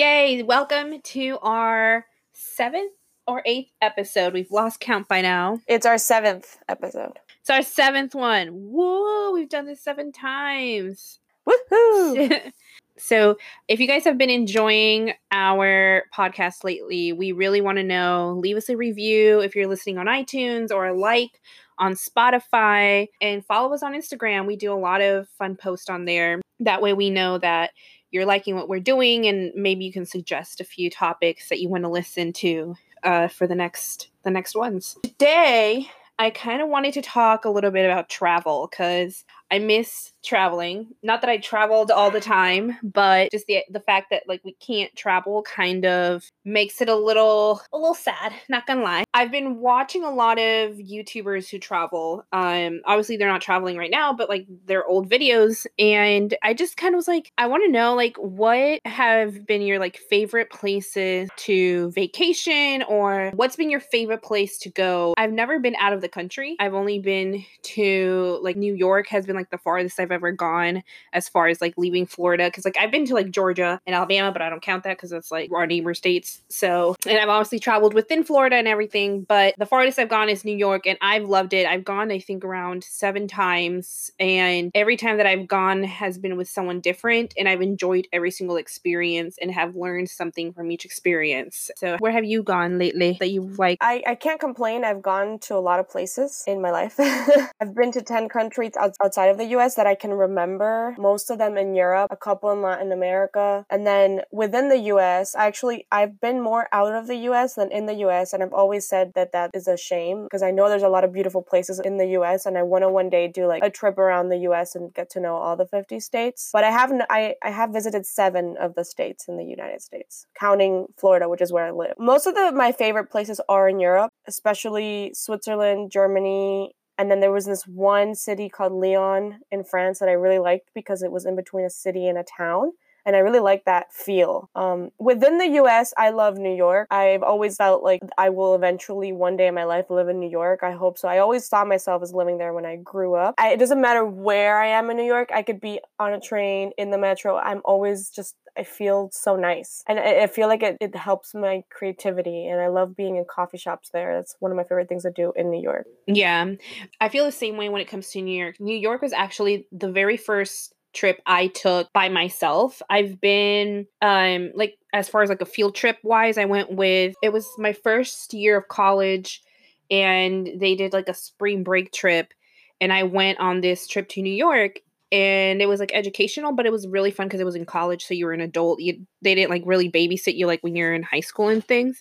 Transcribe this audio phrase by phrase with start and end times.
[0.00, 0.42] Yay!
[0.42, 2.94] Welcome to our seventh
[3.26, 4.32] or eighth episode.
[4.32, 5.60] We've lost count by now.
[5.68, 7.18] It's our seventh episode.
[7.42, 8.48] It's our seventh one.
[8.48, 9.32] Whoa!
[9.32, 11.18] We've done this seven times.
[11.46, 12.50] Woohoo!
[12.96, 13.36] so,
[13.68, 18.38] if you guys have been enjoying our podcast lately, we really want to know.
[18.40, 21.42] Leave us a review if you're listening on iTunes or a like
[21.78, 24.46] on Spotify and follow us on Instagram.
[24.46, 26.40] We do a lot of fun posts on there.
[26.60, 27.72] That way, we know that
[28.10, 31.68] you're liking what we're doing, and maybe you can suggest a few topics that you
[31.68, 34.96] want to listen to uh, for the next the next ones.
[35.02, 35.88] Today,
[36.18, 40.88] I kind of wanted to talk a little bit about travel because I miss traveling.
[41.02, 44.52] Not that I traveled all the time, but just the the fact that like we
[44.54, 49.04] can't travel kind of makes it a little a little sad, not gonna lie.
[49.14, 52.24] I've been watching a lot of YouTubers who travel.
[52.32, 56.76] Um obviously they're not traveling right now, but like their old videos and I just
[56.76, 60.50] kind of was like I want to know like what have been your like favorite
[60.50, 65.14] places to vacation or what's been your favorite place to go?
[65.16, 66.56] I've never been out of the country.
[66.60, 70.82] I've only been to like New York has been like the farthest I've ever gone
[71.12, 74.32] as far as like leaving Florida because like I've been to like Georgia and Alabama,
[74.32, 76.42] but I don't count that because it's like our neighbor states.
[76.48, 80.44] So and I've obviously traveled within Florida and everything, but the farthest I've gone is
[80.44, 81.66] New York and I've loved it.
[81.66, 86.36] I've gone I think around seven times and every time that I've gone has been
[86.36, 90.84] with someone different and I've enjoyed every single experience and have learned something from each
[90.84, 91.70] experience.
[91.76, 93.78] So where have you gone lately that you've like?
[93.80, 94.84] I, I can't complain.
[94.84, 96.94] I've gone to a lot of places in my life.
[97.60, 101.38] I've been to 10 countries outside of the US that I can remember, most of
[101.38, 103.64] them in Europe, a couple in Latin America.
[103.70, 107.70] And then within the US, I actually, I've been more out of the US than
[107.72, 108.32] in the US.
[108.32, 111.04] And I've always said that that is a shame because I know there's a lot
[111.04, 113.70] of beautiful places in the US and I want to one day do like a
[113.70, 116.50] trip around the US and get to know all the 50 states.
[116.52, 120.26] But I haven't, I, I have visited seven of the states in the United States,
[120.38, 121.94] counting Florida, which is where I live.
[121.98, 127.32] Most of the, my favorite places are in Europe, especially Switzerland, Germany, and then there
[127.32, 131.24] was this one city called Lyon in France that I really liked because it was
[131.24, 132.72] in between a city and a town.
[133.06, 134.50] And I really like that feel.
[134.54, 136.88] Um, within the US, I love New York.
[136.90, 140.30] I've always felt like I will eventually one day in my life live in New
[140.30, 140.60] York.
[140.62, 141.08] I hope so.
[141.08, 143.34] I always saw myself as living there when I grew up.
[143.38, 145.30] I, it doesn't matter where I am in New York.
[145.32, 147.36] I could be on a train, in the metro.
[147.36, 149.84] I'm always just I feel so nice.
[149.86, 152.46] And I, I feel like it, it helps my creativity.
[152.46, 154.16] And I love being in coffee shops there.
[154.16, 155.86] That's one of my favorite things to do in New York.
[156.06, 156.52] Yeah.
[157.00, 158.58] I feel the same way when it comes to New York.
[158.58, 162.82] New York was actually the very first trip I took by myself.
[162.90, 167.14] I've been um like as far as like a field trip wise, I went with
[167.22, 169.42] it was my first year of college
[169.90, 172.32] and they did like a spring break trip
[172.80, 174.80] and I went on this trip to New York
[175.12, 178.04] and it was like educational but it was really fun because it was in college
[178.04, 178.80] so you were an adult.
[178.80, 182.00] You, they didn't like really babysit you like when you're in high school and things.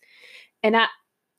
[0.63, 0.87] And i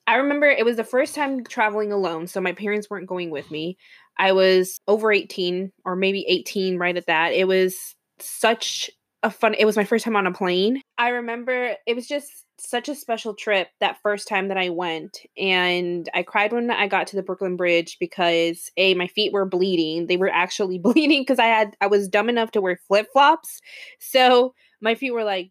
[0.06, 3.50] i remember it was the first time traveling alone so my parents weren't going with
[3.50, 3.76] me
[4.18, 8.90] i was over 18 or maybe 18 right at that it was such
[9.22, 12.46] a fun it was my first time on a plane i remember it was just
[12.60, 15.18] such a special trip that first time that I went.
[15.36, 19.46] And I cried when I got to the Brooklyn Bridge because A, my feet were
[19.46, 20.06] bleeding.
[20.06, 23.60] They were actually bleeding because I had I was dumb enough to wear flip-flops.
[23.98, 25.50] So my feet were like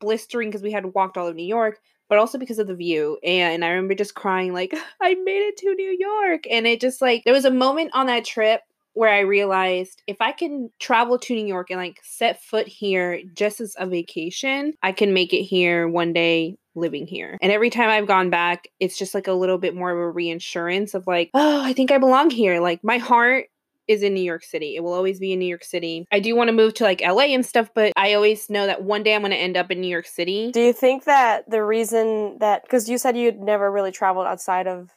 [0.00, 1.78] blistering because we had walked all of New York,
[2.08, 3.18] but also because of the view.
[3.22, 6.44] And I remember just crying, like, I made it to New York.
[6.50, 8.62] And it just like there was a moment on that trip
[8.96, 13.20] where I realized if I can travel to New York and like set foot here
[13.34, 17.36] just as a vacation, I can make it here one day living here.
[17.42, 20.10] And every time I've gone back, it's just like a little bit more of a
[20.10, 22.58] reinsurance of like, oh, I think I belong here.
[22.58, 23.48] Like my heart
[23.88, 24.76] is in New York City.
[24.76, 26.06] It will always be in New York City.
[26.10, 28.82] I do want to move to like LA and stuff, but I always know that
[28.82, 30.50] one day I'm going to end up in New York City.
[30.52, 34.66] Do you think that the reason that because you said you'd never really traveled outside
[34.66, 34.90] of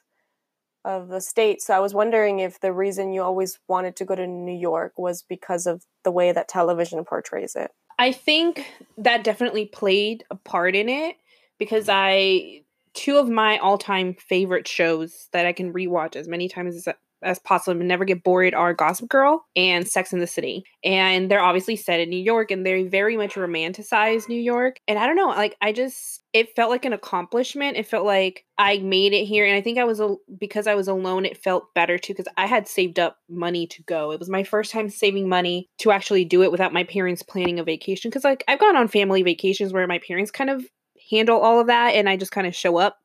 [0.85, 1.61] of the state.
[1.61, 4.93] So I was wondering if the reason you always wanted to go to New York
[4.97, 7.71] was because of the way that television portrays it.
[7.97, 8.65] I think
[8.97, 11.17] that definitely played a part in it
[11.57, 12.61] because I
[12.93, 16.87] two of my all-time favorite shows that I can rewatch as many times as
[17.21, 20.63] as possible and never get bored are Gossip Girl and Sex in the City.
[20.83, 24.77] And they're obviously set in New York and they very much romanticize New York.
[24.87, 27.77] And I don't know, like I just it felt like an accomplishment.
[27.77, 30.75] It felt like I made it here and I think I was a, because I
[30.75, 34.11] was alone it felt better too cuz I had saved up money to go.
[34.11, 37.59] It was my first time saving money to actually do it without my parents planning
[37.59, 40.65] a vacation cuz like I've gone on family vacations where my parents kind of
[41.09, 42.97] handle all of that and I just kind of show up.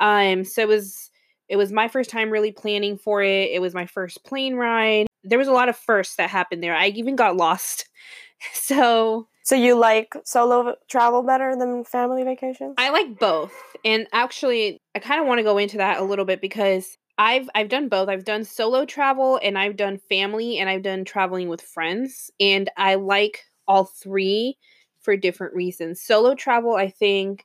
[0.00, 1.10] Um so it was
[1.48, 3.50] it was my first time really planning for it.
[3.50, 5.06] It was my first plane ride.
[5.24, 6.74] There was a lot of firsts that happened there.
[6.74, 7.88] I even got lost
[8.52, 12.74] So So you like solo travel better than family vacations?
[12.78, 13.52] I like both.
[13.84, 17.48] And actually, I kind of want to go into that a little bit because I've
[17.54, 18.08] I've done both.
[18.08, 22.70] I've done solo travel and I've done family and I've done traveling with friends and
[22.76, 24.56] I like all three
[25.00, 26.00] for different reasons.
[26.00, 27.44] Solo travel, I think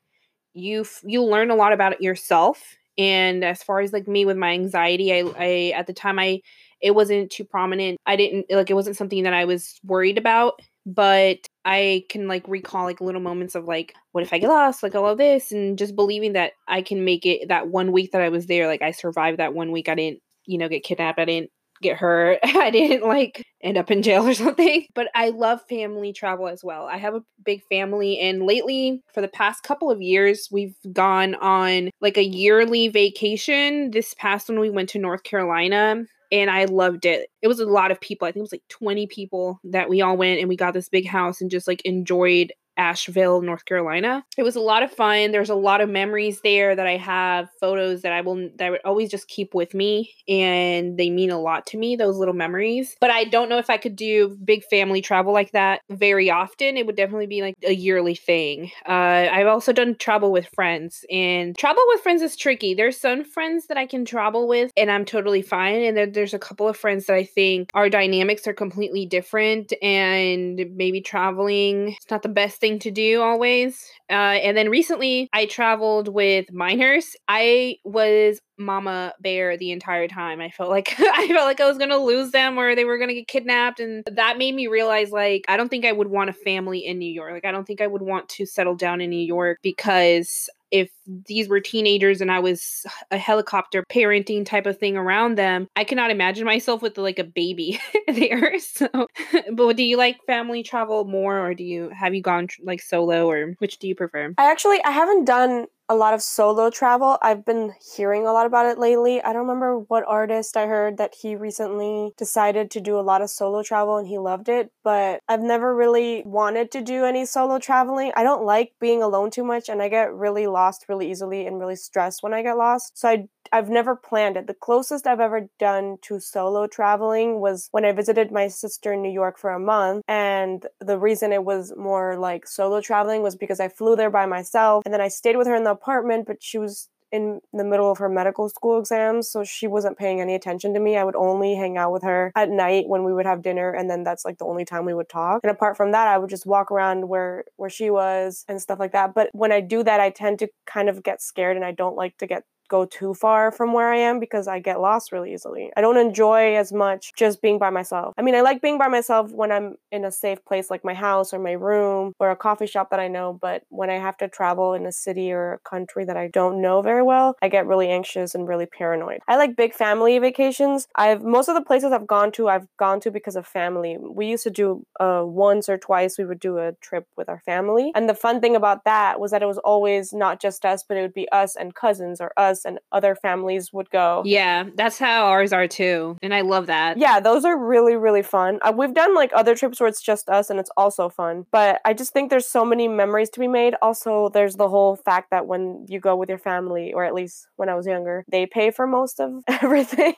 [0.54, 4.38] you you learn a lot about it yourself and as far as like me with
[4.38, 6.42] my anxiety, I I at the time I
[6.82, 7.98] it wasn't too prominent.
[8.06, 12.48] I didn't like it wasn't something that I was worried about, but I can like
[12.48, 14.84] recall like little moments of like, what if I get lost?
[14.84, 18.12] Like all of this, and just believing that I can make it that one week
[18.12, 18.68] that I was there.
[18.68, 19.90] Like I survived that one week.
[19.90, 21.20] I didn't, you know, get kidnapped.
[21.20, 21.52] I didn't
[21.84, 22.40] get hurt.
[22.44, 24.86] I didn't like end up in jail or something.
[24.96, 26.86] But I love family travel as well.
[26.86, 31.36] I have a big family, and lately, for the past couple of years, we've gone
[31.36, 33.92] on like a yearly vacation.
[33.92, 37.30] This past one, we went to North Carolina and I loved it.
[37.44, 38.28] It was a lot of people.
[38.28, 40.90] I think it was like 20 people that we all went and we got this
[40.90, 44.26] big house and just like enjoyed Asheville, North Carolina.
[44.38, 45.32] It was a lot of fun.
[45.32, 48.70] There's a lot of memories there that I have, photos that I will that I
[48.72, 52.34] would always just keep with me and they mean a lot to me, those little
[52.34, 52.96] memories.
[53.00, 56.78] But I don't know if I could do big family travel like that very often.
[56.78, 58.72] It would definitely be like a yearly thing.
[58.88, 62.74] Uh, I've also done travel with friends and travel with friends is tricky.
[62.74, 66.34] There's some friends that I can travel with and I'm totally fine and then there's
[66.34, 71.90] a couple of friends that I think our dynamics are completely different and maybe traveling
[71.90, 73.86] it's not the best thing to do always.
[74.10, 77.14] Uh, and then recently, I traveled with minors.
[77.28, 80.40] I was mama bear the entire time.
[80.40, 83.14] I felt like I felt like I was gonna lose them or they were gonna
[83.14, 86.34] get kidnapped, and that made me realize like I don't think I would want a
[86.34, 87.34] family in New York.
[87.34, 90.90] Like I don't think I would want to settle down in New York because if
[91.28, 95.84] these were teenagers and I was a helicopter parenting type of thing around them, I
[95.84, 98.58] cannot imagine myself with like a baby there.
[98.58, 98.88] So,
[99.54, 103.30] but do you like family travel more, or do you have you gone like solo,
[103.30, 104.34] or which do you prefer?
[104.40, 107.20] I actually I haven't done a lot of solo travel.
[107.22, 109.22] I've been hearing a lot about it lately.
[109.22, 113.22] I don't remember what artist I heard that he recently decided to do a lot
[113.22, 117.26] of solo travel and he loved it, but I've never really wanted to do any
[117.26, 118.12] solo traveling.
[118.16, 121.60] I don't like being alone too much and I get really lost really easily and
[121.60, 122.98] really stressed when I get lost.
[122.98, 124.48] So I I've never planned it.
[124.48, 129.02] The closest I've ever done to solo traveling was when I visited my sister in
[129.02, 130.04] New York for a month.
[130.08, 134.26] And the reason it was more like solo traveling was because I flew there by
[134.26, 137.64] myself and then I stayed with her in the apartment, but she was in the
[137.64, 140.98] middle of her medical school exams, so she wasn't paying any attention to me.
[140.98, 143.88] I would only hang out with her at night when we would have dinner, and
[143.88, 145.42] then that's like the only time we would talk.
[145.44, 148.80] And apart from that, I would just walk around where where she was and stuff
[148.80, 149.14] like that.
[149.14, 151.96] But when I do that, I tend to kind of get scared, and I don't
[151.96, 155.34] like to get go too far from where I am because I get lost really
[155.34, 155.72] easily.
[155.76, 158.14] I don't enjoy as much just being by myself.
[158.18, 160.94] I mean, I like being by myself when I'm in a safe place like my
[160.94, 164.18] house or my room or a coffee shop that I know, but when I have
[164.18, 167.50] to travel in a city or a country that I don't know very well, I
[167.50, 169.20] get really anxious and really paranoid.
[169.28, 170.88] I like big family vacations.
[170.96, 173.98] I've most of the places I've gone to, I've gone to because of family.
[173.98, 177.40] We used to do uh, once or twice we would do a trip with our
[177.40, 177.92] family.
[177.96, 180.98] And the fun thing about that was that it was always not just us, but
[180.98, 184.22] it would be us and cousins or us and other families would go.
[184.26, 186.18] Yeah, that's how ours are too.
[186.22, 186.98] And I love that.
[186.98, 188.60] Yeah, those are really, really fun.
[188.62, 191.46] Uh, we've done like other trips where it's just us and it's also fun.
[191.52, 193.76] But I just think there's so many memories to be made.
[193.82, 197.48] Also, there's the whole fact that when you go with your family, or at least
[197.56, 200.14] when I was younger, they pay for most of everything,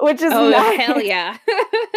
[0.00, 0.78] which is oh, nice.
[0.78, 1.38] hell yeah.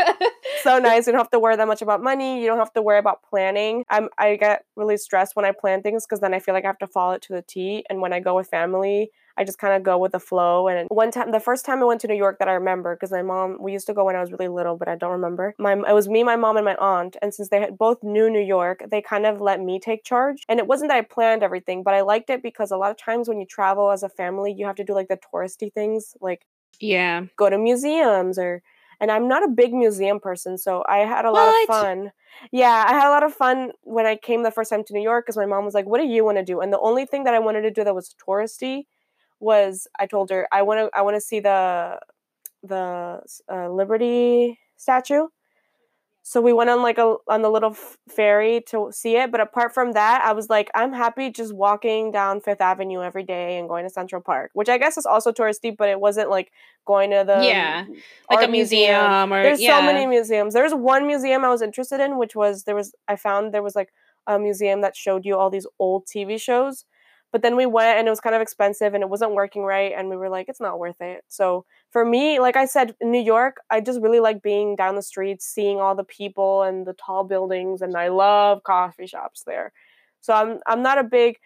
[0.63, 1.07] so nice.
[1.07, 2.41] You don't have to worry that much about money.
[2.41, 3.83] You don't have to worry about planning.
[3.89, 6.67] I'm I get really stressed when I plan things because then I feel like I
[6.67, 7.85] have to follow it to the T.
[7.89, 10.67] And when I go with family, I just kind of go with the flow.
[10.67, 13.11] And one time, the first time I went to New York that I remember, because
[13.11, 15.55] my mom, we used to go when I was really little, but I don't remember.
[15.57, 17.17] My, it was me, my mom, and my aunt.
[17.21, 20.43] And since they had both knew New York, they kind of let me take charge.
[20.47, 22.97] And it wasn't that I planned everything, but I liked it because a lot of
[22.97, 26.15] times when you travel as a family, you have to do like the touristy things,
[26.21, 26.45] like
[26.79, 28.61] yeah, go to museums or.
[28.99, 32.11] And I'm not a big museum person, so I had a lot of fun.
[32.53, 35.01] Yeah, I had a lot of fun when I came the first time to New
[35.01, 37.05] York because my mom was like, "What do you want to do?" And the only
[37.05, 38.85] thing that I wanted to do that was touristy
[39.43, 41.99] was I told her I want to I want to see the
[42.63, 43.21] the
[43.51, 45.27] uh, Liberty statue.
[46.25, 49.41] So we went on like a on the little f- ferry to see it, but
[49.41, 53.57] apart from that, I was like I'm happy just walking down Fifth Avenue every day
[53.59, 56.53] and going to Central Park, which I guess is also touristy, but it wasn't like
[56.85, 57.85] going to the Yeah,
[58.29, 59.79] like a museum, or There's yeah.
[59.79, 60.53] so many museums.
[60.53, 63.75] There's one museum I was interested in, which was there was I found there was
[63.75, 63.91] like
[64.25, 66.85] a museum that showed you all these old TV shows
[67.33, 69.91] But then we went and it was kind of expensive and it wasn't working right.
[69.97, 71.25] And we were like, it's not worth it.
[71.27, 74.95] So for me, like I said, in New York, I just really like being down
[74.95, 77.81] the streets, seeing all the people and the tall buildings.
[77.81, 79.73] And I love coffee shops there.
[80.21, 81.39] So I'm, I'm not a big,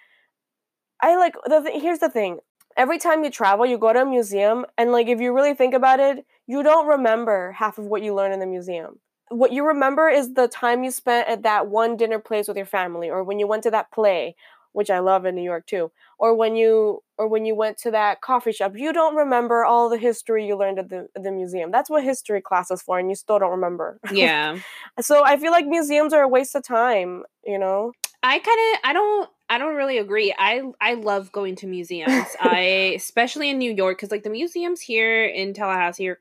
[1.01, 2.39] I like, the th- here's the thing.
[2.75, 5.73] Every time you travel, you go to a museum, and like if you really think
[5.73, 9.65] about it, you don't remember half of what you learn in the museum what you
[9.67, 13.23] remember is the time you spent at that one dinner place with your family or
[13.23, 14.35] when you went to that play
[14.71, 15.91] which I love in New York too.
[16.19, 19.89] Or when you or when you went to that coffee shop, you don't remember all
[19.89, 21.71] the history you learned at the the museum.
[21.71, 23.99] That's what history class is for, and you still don't remember.
[24.11, 24.59] Yeah.
[24.99, 27.23] so I feel like museums are a waste of time.
[27.45, 27.91] You know.
[28.23, 30.33] I kind of I don't I don't really agree.
[30.37, 32.27] I I love going to museums.
[32.41, 36.19] I especially in New York because like the museums here in Tallahassee are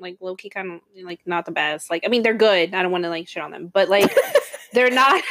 [0.00, 1.90] like low key kind of like not the best.
[1.90, 2.74] Like I mean they're good.
[2.74, 4.14] I don't want to like shit on them, but like
[4.72, 5.22] they're not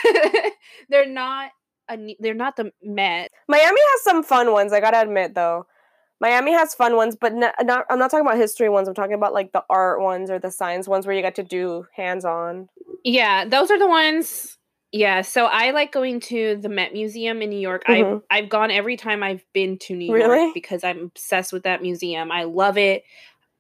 [0.90, 1.52] they're not
[1.90, 3.32] a, they're not the Met.
[3.48, 4.74] Miami has some fun ones.
[4.74, 5.66] I gotta admit, though,
[6.22, 8.88] Miami has fun ones, but not, not, I'm not talking about history ones.
[8.88, 11.44] I'm talking about like the art ones or the science ones where you get to
[11.44, 12.70] do hands on.
[13.04, 14.58] Yeah, those are the ones.
[14.92, 17.84] Yeah, so I like going to the Met Museum in New York.
[17.88, 18.16] Mm-hmm.
[18.32, 20.46] I've I've gone every time I've been to New really?
[20.46, 22.32] York because I'm obsessed with that museum.
[22.32, 23.04] I love it.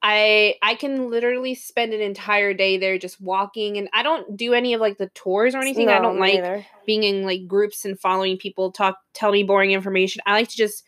[0.01, 4.53] I I can literally spend an entire day there just walking and I don't do
[4.53, 5.87] any of like the tours or anything.
[5.87, 9.71] No, I don't like being in like groups and following people talk tell me boring
[9.71, 10.21] information.
[10.25, 10.83] I like to just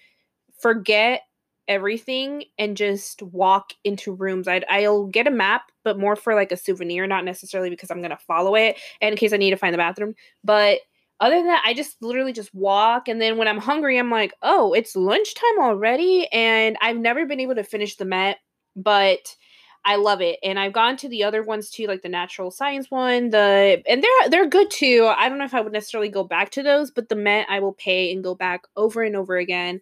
[0.59, 1.23] forget
[1.67, 4.47] everything and just walk into rooms.
[4.47, 8.01] I'd I'll get a map, but more for like a souvenir, not necessarily because I'm
[8.01, 10.15] gonna follow it and in case I need to find the bathroom.
[10.43, 10.79] But
[11.19, 13.07] other than that, I just literally just walk.
[13.07, 16.27] And then when I'm hungry, I'm like, oh, it's lunchtime already.
[16.31, 18.39] And I've never been able to finish the Met
[18.75, 19.35] but
[19.83, 20.37] I love it.
[20.43, 24.03] And I've gone to the other ones too, like the natural science one, the and
[24.03, 25.11] they're they're good too.
[25.15, 27.59] I don't know if I would necessarily go back to those, but the Met I
[27.59, 29.81] will pay and go back over and over again.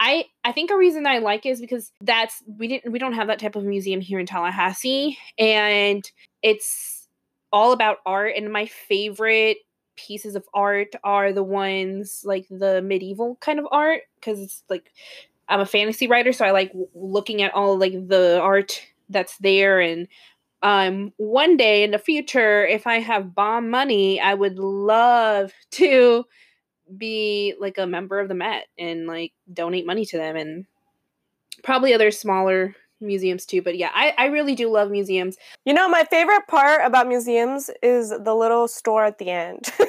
[0.00, 3.12] I I think a reason I like it is because that's we didn't we don't
[3.12, 6.10] have that type of museum here in Tallahassee and
[6.42, 7.08] it's
[7.52, 9.58] all about art and my favorite
[9.96, 14.90] pieces of art are the ones like the medieval kind of art because it's like
[15.48, 19.80] I'm a fantasy writer, so I like looking at all like the art that's there
[19.80, 20.08] and
[20.62, 26.24] um one day in the future if I have bomb money, I would love to
[26.96, 30.66] be like a member of the Met and like donate money to them and
[31.62, 33.62] probably other smaller museums too.
[33.62, 35.36] But yeah, I, I really do love museums.
[35.64, 39.70] You know, my favorite part about museums is the little store at the end.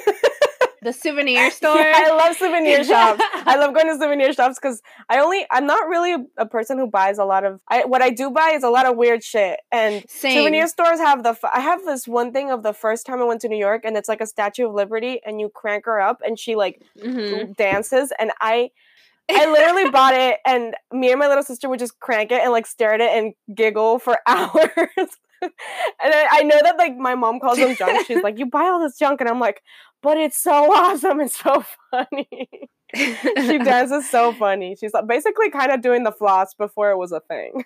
[0.82, 1.76] the souvenir store.
[1.76, 3.22] Yeah, I love souvenir shops.
[3.34, 6.78] I love going to souvenir shops because I only I'm not really a, a, person
[6.78, 7.60] who buys a lot of.
[7.68, 9.60] I, what I do buy is a lot of weird shit.
[9.72, 10.38] And Same.
[10.38, 11.36] souvenir stores have the.
[11.52, 13.96] I have this one thing of the first time I went to New York, and
[13.96, 17.52] it's like a Statue of Liberty, and you crank her up, and she like mm-hmm.
[17.52, 18.70] dances, and I.
[19.28, 22.52] I literally bought it, and me and my little sister would just crank it and
[22.52, 25.18] like stare at it and giggle for hours.
[26.02, 28.06] and I, I, know that like my mom calls them junk.
[28.06, 29.62] She's like, "You buy all this junk," and I'm like,
[30.02, 32.48] but it's so awesome It's so funny.
[32.94, 34.76] she dances so funny.
[34.78, 37.64] She's like, basically kind of doing the floss before it was a thing.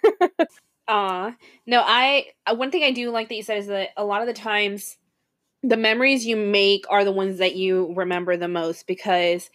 [0.88, 1.32] uh
[1.66, 4.22] no, I uh, one thing I do like that you said is that a lot
[4.22, 4.96] of the times
[5.62, 9.50] the memories you make are the ones that you remember the most because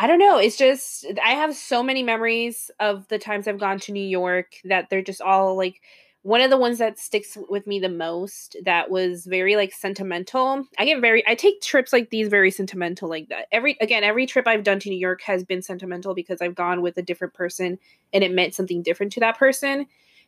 [0.00, 0.38] I don't know.
[0.38, 4.54] It's just I have so many memories of the times I've gone to New York
[4.64, 5.80] that they're just all like
[6.28, 10.62] one of the ones that sticks with me the most that was very like sentimental
[10.78, 14.26] i get very i take trips like these very sentimental like that every again every
[14.26, 17.32] trip i've done to new york has been sentimental because i've gone with a different
[17.32, 17.78] person
[18.12, 19.86] and it meant something different to that person.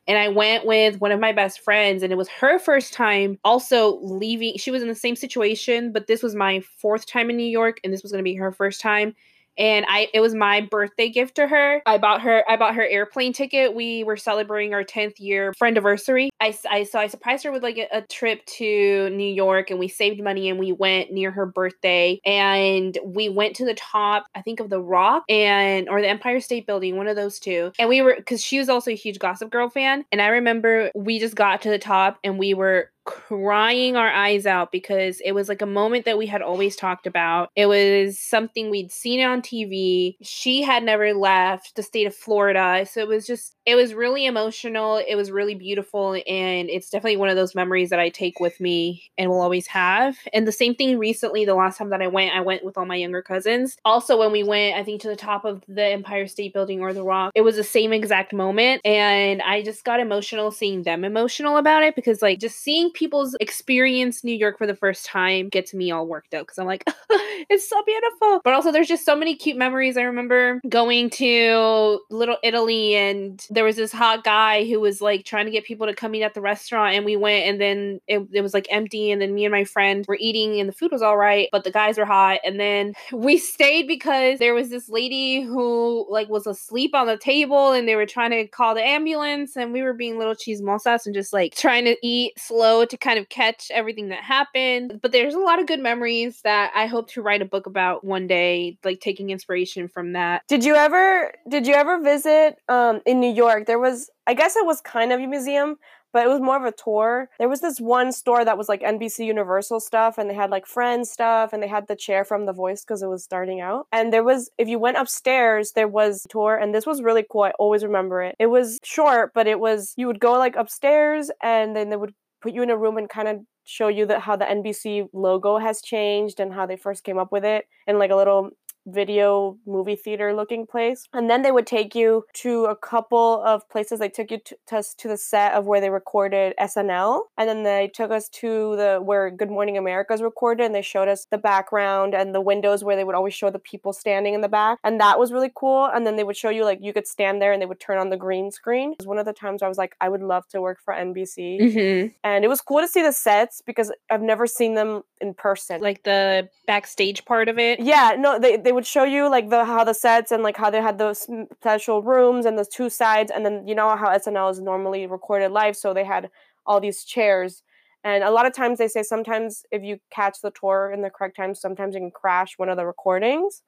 [0.08, 3.38] And i went with one of my best friends and it was her first time
[3.44, 7.36] also leaving she was in the same situation but this was my fourth time in
[7.36, 9.14] new york and this was going to be her first time
[9.58, 11.82] and I it was my birthday gift to her.
[11.86, 13.74] I bought her I bought her airplane ticket.
[13.74, 16.30] We were celebrating our 10th year friend anniversary.
[16.40, 19.78] I, I so I surprised her with like a, a trip to New York and
[19.78, 24.26] we saved money and we went near her birthday and we went to the top
[24.34, 27.72] I think of the Rock and or the Empire State Building, one of those two.
[27.78, 30.90] And we were cuz she was also a huge Gossip Girl fan and I remember
[30.94, 35.32] we just got to the top and we were crying our eyes out because it
[35.32, 37.50] was like a moment that we had always talked about.
[37.56, 40.16] It was something we'd seen on TV.
[40.22, 42.86] She had never left the state of Florida.
[42.90, 45.02] So it was just, it was really emotional.
[45.06, 46.14] It was really beautiful.
[46.14, 49.66] And it's definitely one of those memories that I take with me and will always
[49.66, 50.16] have.
[50.32, 52.86] And the same thing recently, the last time that I went, I went with all
[52.86, 53.76] my younger cousins.
[53.84, 56.92] Also, when we went, I think to the top of the Empire State Building or
[56.92, 58.80] the Rock, it was the same exact moment.
[58.84, 63.34] And I just got emotional seeing them emotional about it because, like, just seeing people's
[63.40, 66.84] experience New York for the first time gets me all worked up because I'm like,
[67.48, 68.40] it's so beautiful.
[68.44, 69.96] But also, there's just so many cute memories.
[69.96, 75.24] I remember going to Little Italy, and there was this hot guy who was like
[75.24, 78.00] trying to get people to come eat at the restaurant, and we went, and then
[78.06, 80.74] it, it was like empty, and then me and my friend were eating, and the
[80.74, 84.54] food was all right, but the guys were hot, and then we stayed because there
[84.54, 88.46] was this lady who like was asleep on the table, and they were trying to
[88.46, 91.96] call the ambulance, and we were being little cheese chismosas and just like trying to
[92.02, 95.00] eat slow to kind of catch everything that happened.
[95.02, 98.04] But there's a lot of good memories that I hope to write a book about
[98.04, 100.42] one day, like taking inspiration from that.
[100.48, 103.66] Did you ever did you ever visit um in New York?
[103.66, 105.76] There was I guess it was kind of a museum,
[106.12, 107.28] but it was more of a tour.
[107.38, 110.66] There was this one store that was like NBC Universal stuff, and they had like
[110.66, 113.86] Friends stuff, and they had the chair from The Voice because it was starting out.
[113.92, 117.24] And there was, if you went upstairs, there was a tour, and this was really
[117.30, 117.42] cool.
[117.42, 118.36] I always remember it.
[118.38, 122.14] It was short, but it was you would go like upstairs, and then they would
[122.42, 125.58] put you in a room and kind of show you that how the NBC logo
[125.58, 128.50] has changed and how they first came up with it, and like a little
[128.86, 131.06] video movie theater looking place.
[131.12, 133.98] And then they would take you to a couple of places.
[133.98, 137.22] They took you to, to, to the set of where they recorded SNL.
[137.38, 140.82] And then they took us to the where Good Morning America is recorded and they
[140.82, 144.34] showed us the background and the windows where they would always show the people standing
[144.34, 144.78] in the back.
[144.84, 145.86] And that was really cool.
[145.86, 147.98] And then they would show you like you could stand there and they would turn
[147.98, 148.92] on the green screen.
[148.92, 150.94] It was one of the times I was like, I would love to work for
[150.94, 151.60] NBC.
[151.60, 152.08] Mm-hmm.
[152.24, 155.80] And it was cool to see the sets because I've never seen them in person.
[155.80, 157.80] Like the backstage part of it.
[157.80, 160.70] Yeah, no, they, they would show you like the how the sets and like how
[160.70, 164.50] they had those special rooms and the two sides, and then you know how SNL
[164.50, 166.30] is normally recorded live, so they had
[166.66, 167.62] all these chairs.
[168.02, 171.10] And a lot of times they say sometimes if you catch the tour in the
[171.10, 173.62] correct time, sometimes you can crash one of the recordings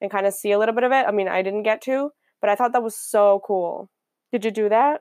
[0.00, 1.06] and kind of see a little bit of it.
[1.06, 3.90] I mean, I didn't get to, but I thought that was so cool.
[4.32, 5.00] Did you do that?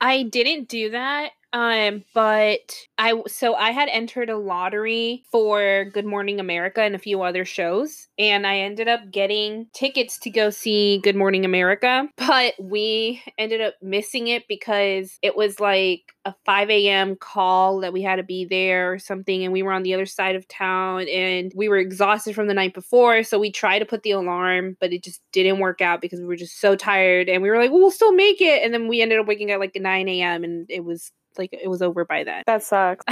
[0.00, 1.32] I didn't do that.
[1.54, 6.98] Um, but I so I had entered a lottery for Good Morning America and a
[6.98, 12.06] few other shows, and I ended up getting tickets to go see Good Morning America,
[12.18, 17.16] but we ended up missing it because it was like a 5 a.m.
[17.16, 20.04] call that we had to be there or something, and we were on the other
[20.06, 23.22] side of town and we were exhausted from the night before.
[23.22, 26.26] So we tried to put the alarm, but it just didn't work out because we
[26.26, 27.30] were just so tired.
[27.30, 28.62] And we were like, well, we'll still make it.
[28.62, 30.44] And then we ended up waking up like 9 a.m.
[30.44, 32.42] and it was like it was over by then.
[32.48, 33.04] That sucks.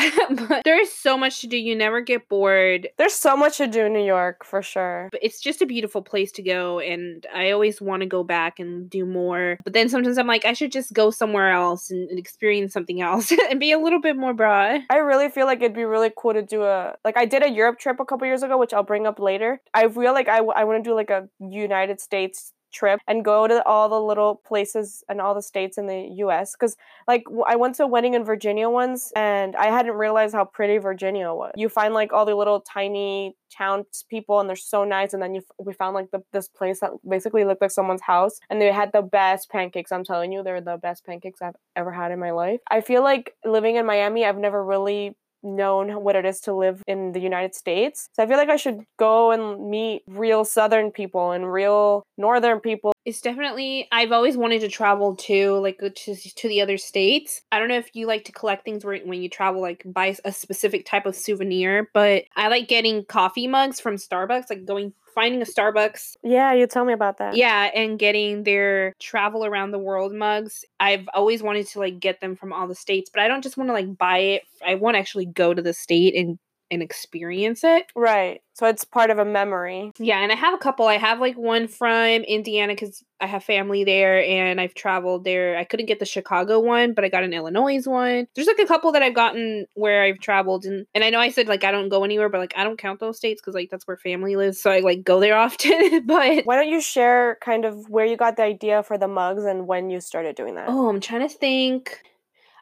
[0.49, 1.57] but there's so much to do.
[1.57, 2.89] You never get bored.
[2.97, 5.09] There's so much to do in New York for sure.
[5.12, 8.59] But it's just a beautiful place to go and I always want to go back
[8.59, 9.59] and do more.
[9.62, 13.01] But then sometimes I'm like I should just go somewhere else and, and experience something
[13.01, 14.81] else and be a little bit more broad.
[14.91, 17.51] I really feel like it'd be really cool to do a like I did a
[17.51, 19.61] Europe trip a couple years ago which I'll bring up later.
[19.75, 23.25] I feel like I, w- I want to do like a United States trip and
[23.25, 26.77] go to all the little places and all the states in the US cuz
[27.09, 30.79] like I went to a wedding in Virginia once and I hadn't realized how pretty
[30.79, 31.53] Virginia was.
[31.57, 35.43] You find like all the little tiny townspeople and they're so nice and then you
[35.59, 38.93] we found like the, this place that basically looked like someone's house and they had
[38.93, 39.93] the best pancakes.
[39.93, 42.61] I'm telling you they're the best pancakes I've ever had in my life.
[42.71, 46.83] I feel like living in Miami I've never really known what it is to live
[46.87, 48.09] in the United States.
[48.13, 52.61] So I feel like I should go and meet real Southern people and real Northern
[52.61, 52.93] people.
[53.05, 57.43] It's definitely I've always wanted to travel to like uh, to to the other states.
[57.53, 60.17] I don't know if you like to collect things where when you travel, like buy
[60.25, 64.93] a specific type of souvenir, but I like getting coffee mugs from Starbucks, like going
[65.16, 66.16] finding a Starbucks.
[66.22, 67.37] Yeah, you tell me about that.
[67.37, 70.64] Yeah, and getting their travel around the world mugs.
[70.79, 73.57] I've always wanted to like get them from all the states, but I don't just
[73.57, 74.42] want to like buy it.
[74.64, 76.38] I want to actually go to the state and
[76.70, 77.87] and experience it.
[77.94, 78.42] Right.
[78.55, 79.92] So it's part of a memory.
[79.98, 80.87] Yeah, and I have a couple.
[80.87, 85.57] I have like one from Indiana because I have family there and I've traveled there.
[85.57, 88.26] I couldn't get the Chicago one, but I got an Illinois one.
[88.35, 91.31] There's like a couple that I've gotten where I've traveled and and I know I
[91.31, 93.70] said like I don't go anywhere, but like I don't count those states because like
[93.70, 96.07] that's where family lives, so I like go there often.
[96.07, 99.44] but why don't you share kind of where you got the idea for the mugs
[99.44, 100.68] and when you started doing that?
[100.68, 102.00] Oh, I'm trying to think.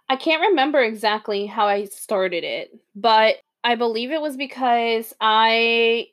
[0.09, 6.09] I can't remember exactly how I started it, but I believe it was because I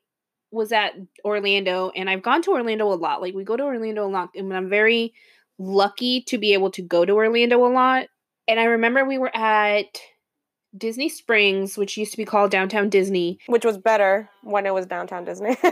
[0.52, 3.22] was at Orlando and I've gone to Orlando a lot.
[3.22, 5.14] Like we go to Orlando a lot and I'm very
[5.60, 8.08] lucky to be able to go to Orlando a lot.
[8.48, 10.00] And I remember we were at
[10.78, 14.30] Disney Springs, which used to be called Downtown Disney, which was better.
[14.44, 15.58] When it was downtown Disney.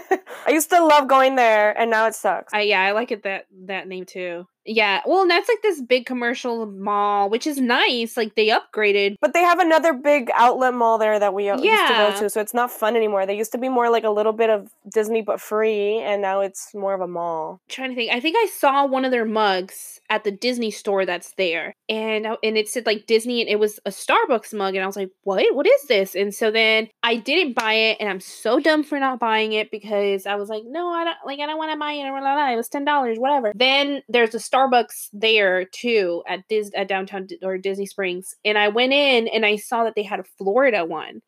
[0.45, 2.53] I used to love going there, and now it sucks.
[2.53, 4.47] I yeah, I like it that that name too.
[4.65, 8.15] Yeah, well, and that's like this big commercial mall, which is nice.
[8.15, 11.87] Like they upgraded, But they have another big outlet mall there that we uh, used
[11.87, 13.25] to go to, so it's not fun anymore.
[13.25, 16.41] They used to be more like a little bit of Disney but free, and now
[16.41, 17.61] it's more of a mall.
[17.67, 18.11] trying to think.
[18.11, 22.27] I think I saw one of their mugs at the Disney store that's there, and
[22.43, 25.09] and it said like Disney, and it was a Starbucks mug, and I was like,
[25.23, 25.43] "What?
[25.55, 28.99] What is this?" And so then I didn't buy it, and I'm so dumb for
[28.99, 31.39] not buying it because I was like, "No, I don't like.
[31.39, 32.51] I don't want to buy it." blah, blah, blah.
[32.51, 33.51] It was ten dollars, whatever.
[33.55, 38.57] Then there's a Starbucks there too at Dis at downtown Di- or Disney Springs, and
[38.57, 41.21] I went in and I saw that they had a Florida one,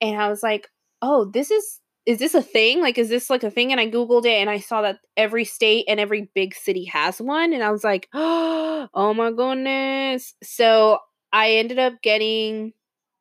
[0.00, 0.68] and I was like,
[1.02, 2.80] "Oh, this is." Is this a thing?
[2.80, 3.72] Like, is this like a thing?
[3.72, 7.20] And I Googled it and I saw that every state and every big city has
[7.20, 7.52] one.
[7.52, 10.34] And I was like, oh my goodness.
[10.40, 11.00] So
[11.32, 12.74] I ended up getting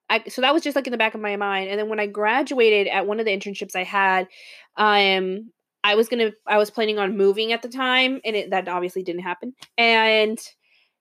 [0.10, 1.70] I so that was just like in the back of my mind.
[1.70, 4.28] And then when I graduated at one of the internships I had,
[4.78, 5.52] um
[5.84, 9.04] I was gonna I was planning on moving at the time, and it that obviously
[9.04, 9.54] didn't happen.
[9.78, 10.39] And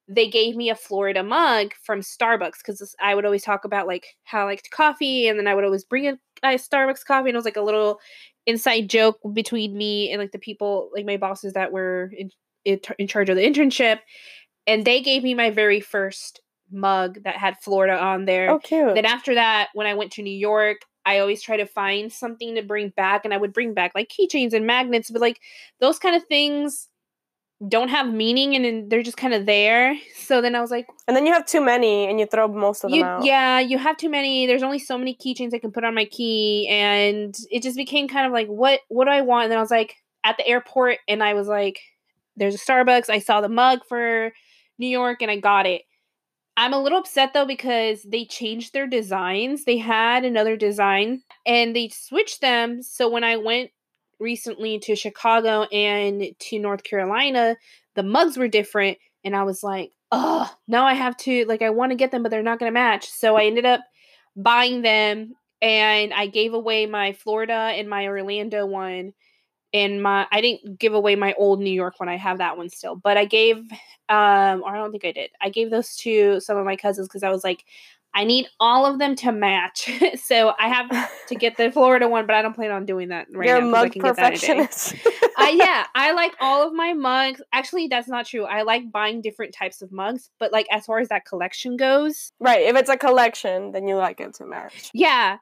[0.08, 4.06] they gave me a Florida mug from Starbucks because I would always talk about like
[4.24, 7.34] how I liked coffee, and then I would always bring a, a Starbucks coffee, and
[7.34, 7.98] it was like a little
[8.46, 12.30] inside joke between me and like the people, like my bosses that were in
[12.64, 14.00] in, in charge of the internship,
[14.66, 16.40] and they gave me my very first
[16.74, 18.50] mug that had Florida on there.
[18.50, 18.94] Oh, cute.
[18.94, 22.54] Then after that, when I went to New York, I always try to find something
[22.54, 25.40] to bring back, and I would bring back like keychains and magnets, but like
[25.80, 26.88] those kind of things
[27.68, 29.96] don't have meaning and then they're just kind of there.
[30.16, 32.84] So then I was like, and then you have too many, and you throw most
[32.84, 33.24] of them out.
[33.24, 34.46] yeah, you have too many.
[34.46, 38.08] There's only so many keychains I can put on my key, and it just became
[38.08, 39.44] kind of like, what what do I want?
[39.44, 41.78] And then I was like at the airport, and I was like,
[42.36, 43.08] there's a Starbucks.
[43.10, 44.32] I saw the mug for
[44.78, 45.82] New York, and I got it.
[46.56, 49.64] I'm a little upset though because they changed their designs.
[49.64, 52.82] They had another design and they switched them.
[52.82, 53.70] So when I went
[54.20, 57.56] recently to Chicago and to North Carolina,
[57.94, 58.98] the mugs were different.
[59.24, 62.22] And I was like, oh, now I have to, like, I want to get them,
[62.22, 63.08] but they're not going to match.
[63.08, 63.80] So I ended up
[64.36, 69.12] buying them and I gave away my Florida and my Orlando one.
[69.74, 72.08] And my, I didn't give away my old New York one.
[72.08, 73.58] I have that one still, but I gave
[74.10, 77.08] um or i don't think i did i gave those to some of my cousins
[77.08, 77.64] because i was like
[78.12, 79.90] i need all of them to match
[80.22, 80.90] so i have
[81.26, 83.56] to get the florida one but i don't plan on doing that right now.
[83.56, 84.94] You're a now 'cause I mug can get that perfectionist.
[85.38, 89.22] uh, yeah i like all of my mugs actually that's not true i like buying
[89.22, 92.66] different types of mugs but like as far as that collection goes right.
[92.66, 94.90] If it's a collection, then you like it to match.
[94.92, 95.38] yeah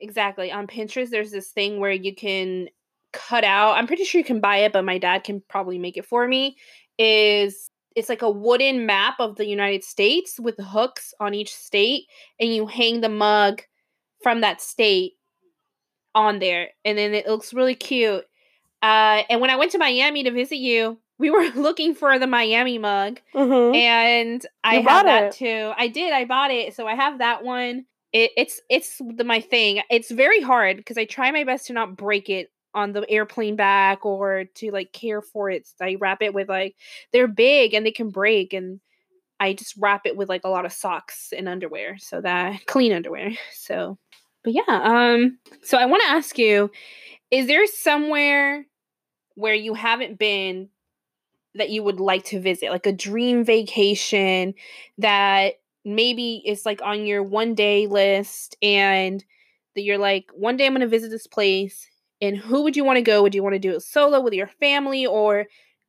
[0.00, 2.68] exactly on pinterest there's this thing where you can
[3.16, 5.96] cut out i'm pretty sure you can buy it but my dad can probably make
[5.96, 6.56] it for me
[6.98, 12.04] is it's like a wooden map of the united states with hooks on each state
[12.38, 13.62] and you hang the mug
[14.22, 15.12] from that state
[16.14, 18.24] on there and then it looks really cute
[18.82, 22.26] uh, and when i went to miami to visit you we were looking for the
[22.26, 25.32] miami mug hmm and I You have that it.
[25.32, 25.72] too.
[25.76, 26.12] I did.
[26.12, 27.84] I bought it, so I have that one.
[28.12, 29.82] It, it's it's the, my thing.
[29.90, 33.56] It's very hard because I try my best to not break it on the airplane
[33.56, 35.66] back or to like care for it.
[35.80, 36.76] I wrap it with like
[37.12, 38.80] they're big and they can break, and
[39.40, 42.92] I just wrap it with like a lot of socks and underwear, so that clean
[42.92, 43.32] underwear.
[43.52, 43.98] So,
[44.44, 44.62] but yeah.
[44.68, 45.38] Um.
[45.62, 46.70] So I want to ask you:
[47.30, 48.66] Is there somewhere
[49.34, 50.68] where you haven't been
[51.54, 54.54] that you would like to visit, like a dream vacation
[54.98, 59.24] that maybe is like on your one day list and
[59.74, 61.88] that you're like, one day I'm going to visit this place.
[62.20, 63.22] And who would you want to go?
[63.22, 65.46] Would you want to do it solo with your family or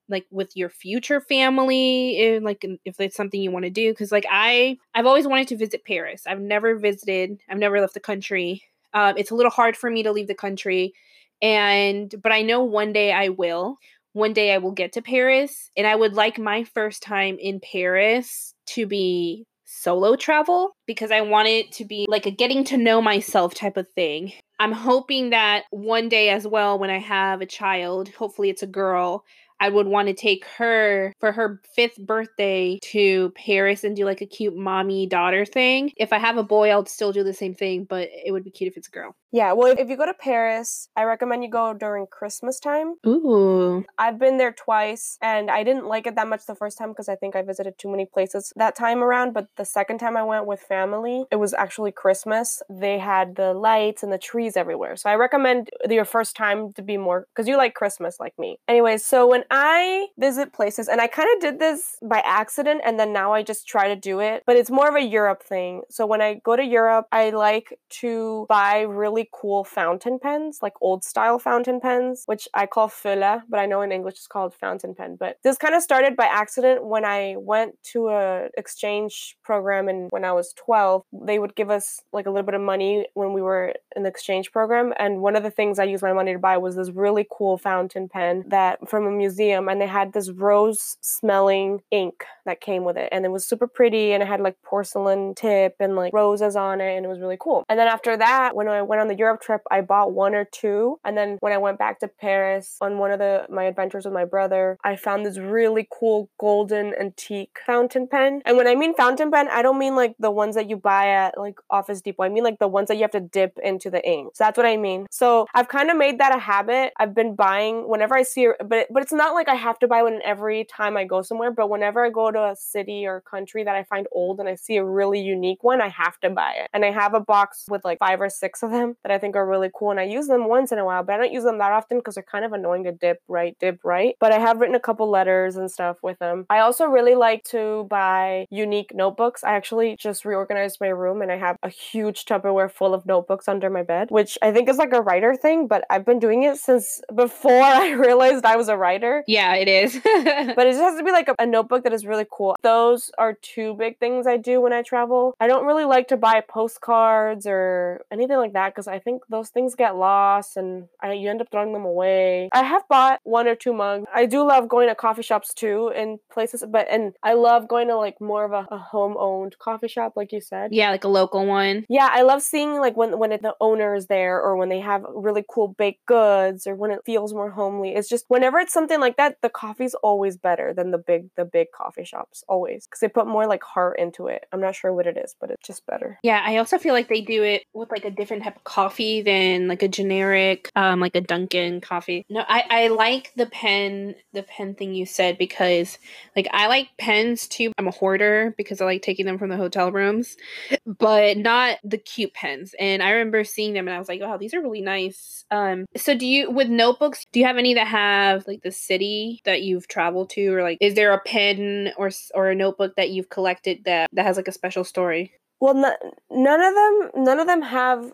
[0.10, 2.22] like with your future family?
[2.22, 3.92] And like if it's something you want to do?
[3.92, 6.24] Because like I, I've always wanted to visit Paris.
[6.28, 7.40] I've never visited.
[7.50, 8.64] I've never left the country.
[8.94, 10.94] Um, it's a little hard for me to leave the country,
[11.42, 13.78] and but I know one day I will
[14.18, 17.60] one day I will get to Paris, and I would like my first time in
[17.60, 22.78] Paris to be solo travel because I want it to be like a getting to
[22.78, 24.34] know myself type of thing.
[24.60, 28.68] I'm hoping that one day as well, when I have a child, hopefully it's a
[28.68, 29.24] girl,
[29.60, 34.22] I would want to take her for her fifth birthday to Paris and do like
[34.22, 35.92] a cute mommy daughter thing.
[35.98, 38.52] If I have a boy, I'll still do the same thing, but it would be
[38.52, 39.16] cute if it's a girl.
[39.32, 42.96] Yeah, well, if you go to Paris, I recommend you go during Christmas time.
[43.06, 43.86] Ooh.
[43.98, 47.10] I've been there twice and I didn't like it that much the first time because
[47.10, 49.34] I think I visited too many places that time around.
[49.34, 52.62] But the second time I went with family, it was actually Christmas.
[52.70, 54.96] They had the lights and the trees everywhere.
[54.96, 58.60] So I recommend your first time to be more because you like Christmas like me.
[58.68, 63.00] Anyways, so when I visit places, and I kind of did this by accident and
[63.00, 65.82] then now I just try to do it, but it's more of a Europe thing.
[65.90, 70.60] So when I go to Europe, I like to buy really really cool fountain pens,
[70.62, 74.28] like old style fountain pens, which I call feuille, but I know in English it's
[74.28, 75.18] called fountain pen.
[75.20, 80.10] But this kind of started by accident when I went to a exchange program and
[80.12, 83.34] when I was 12, they would give us like a little bit of money when
[83.34, 84.94] we were in the exchange program.
[85.00, 87.58] And one of the things I used my money to buy was this really cool
[87.58, 92.84] fountain pen that from a museum and they had this rose smelling ink that came
[92.84, 93.10] with it.
[93.12, 96.82] And it was super pretty and it had like porcelain tip and like roses on
[96.82, 97.66] it and it was really cool.
[97.68, 100.46] And then after that, when I went on the Europe trip, I bought one or
[100.46, 101.00] two.
[101.04, 104.14] And then when I went back to Paris on one of the my adventures with
[104.14, 108.42] my brother, I found this really cool golden antique fountain pen.
[108.46, 111.08] And when I mean fountain pen, I don't mean like the ones that you buy
[111.08, 112.24] at like Office Depot.
[112.24, 114.32] I mean like the ones that you have to dip into the ink.
[114.36, 115.08] So that's what I mean.
[115.12, 116.94] So I've kind of made that a habit.
[116.98, 120.04] I've been buying whenever I see, but but it's not like I have to buy
[120.04, 121.52] one every time I go somewhere.
[121.52, 124.56] But whenever I go to a city or country that I find old and I
[124.56, 126.70] see a really unique one, I have to buy it.
[126.74, 129.36] And I have a box with like five or six of them that I think
[129.36, 131.44] are really cool, and I use them once in a while, but I don't use
[131.44, 134.16] them that often because they're kind of annoying to dip right, dip right.
[134.20, 136.46] But I have written a couple letters and stuff with them.
[136.50, 139.44] I also really like to buy unique notebooks.
[139.44, 143.48] I actually just reorganized my room and I have a huge Tupperware full of notebooks
[143.48, 146.44] under my bed, which I think is like a writer thing, but I've been doing
[146.44, 149.24] it since before I realized I was a writer.
[149.28, 149.94] Yeah, it is.
[150.04, 152.56] but it just has to be like a, a notebook that is really cool.
[152.62, 155.36] Those are two big things I do when I travel.
[155.40, 159.50] I don't really like to buy postcards or anything like that because I think those
[159.50, 162.50] things get lost and I, you end up throwing them away.
[162.52, 164.06] I have bought one or two mugs.
[164.14, 167.88] I do love going to coffee shops too in places, but and I love going
[167.88, 170.74] to like more of a, a home owned coffee shop, like you said.
[170.74, 171.86] Yeah, like a local one.
[171.90, 174.80] Yeah, I love seeing like when when it, the owner is there or when they
[174.80, 177.94] have really cool baked goods or when it feels more homely.
[177.96, 181.46] It's just whenever it's something like that, the coffee's always better than the big the
[181.46, 184.46] big coffee shops always because they put more like heart into it.
[184.52, 186.20] I'm not sure what it is, but it's just better.
[186.24, 189.24] Yeah, I also feel like they do it with like a different type of coffee
[189.24, 192.24] than like a generic, um, like a Dunkin' coffee.
[192.30, 195.98] No, I I like the pen the pen thing you said because
[196.36, 197.72] like I like pens too.
[197.80, 200.38] I'm a hoarder because I like taking them from the hotel rooms,
[200.86, 202.76] but not the cute pens.
[202.80, 205.44] And I remember seeing them and I was like, wow, these are really nice.
[205.50, 207.26] Um, so do you with notebooks?
[207.32, 210.78] Do you have any that have like the city that you've traveled to, or like
[210.82, 214.48] is there a pen or or a notebook that you've collected that that has like
[214.48, 215.32] a special story?
[215.60, 218.14] Well, none of them none of them have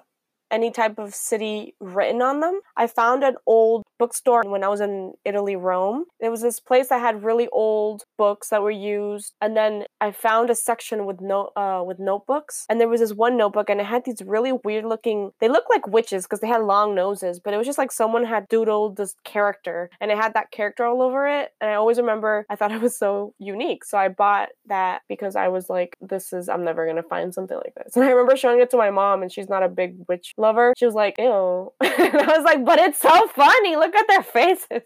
[0.53, 2.61] any type of city written on them.
[2.77, 6.05] I found an old bookstore when I was in Italy, Rome.
[6.19, 10.11] There was this place that had really old books that were used, and then I
[10.11, 13.81] found a section with no uh, with notebooks, and there was this one notebook, and
[13.81, 15.31] it had these really weird looking.
[15.39, 18.25] They looked like witches because they had long noses, but it was just like someone
[18.25, 21.51] had doodled this character, and it had that character all over it.
[21.59, 25.35] And I always remember I thought it was so unique, so I bought that because
[25.35, 28.35] I was like, "This is I'm never gonna find something like this." And I remember
[28.35, 30.73] showing it to my mom, and she's not a big witch lover.
[30.77, 33.75] She was like, "Ew," and I was like, "But it's so funny.
[33.75, 34.83] Look at their faces."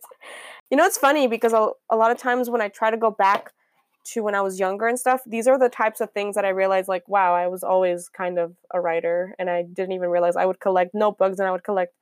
[0.72, 3.12] You know, it's funny because a, a lot of times when I try to go
[3.12, 3.52] back
[4.14, 6.50] to when I was younger and stuff, these are the types of things that I
[6.50, 10.36] realized like, wow, I was always kind of a writer and I didn't even realize
[10.36, 11.94] I would collect notebooks and I would collect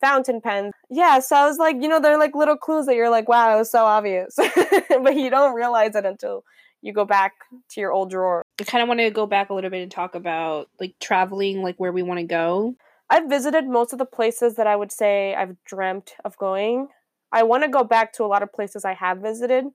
[0.00, 0.72] fountain pens.
[0.90, 3.54] Yeah, so I was like, you know, they're like little clues that you're like, wow,
[3.54, 4.34] it was so obvious.
[5.02, 6.44] but you don't realize it until
[6.82, 7.32] you go back
[7.70, 8.42] to your old drawer.
[8.60, 11.62] I kind of want to go back a little bit and talk about like traveling,
[11.62, 12.74] like where we want to go.
[13.12, 16.88] I've visited most of the places that I would say I've dreamt of going.
[17.30, 19.66] I want to go back to a lot of places I have visited.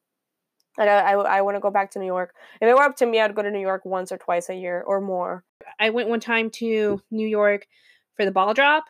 [0.79, 2.33] And I, I, I want to go back to New York.
[2.59, 4.55] If it were up to me, I'd go to New York once or twice a
[4.55, 5.43] year or more.
[5.79, 7.67] I went one time to New York
[8.15, 8.85] for the ball drop,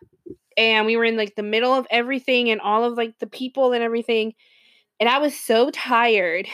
[0.56, 3.74] and we were in like the middle of everything and all of like the people
[3.74, 4.34] and everything.
[5.02, 6.48] And I was so tired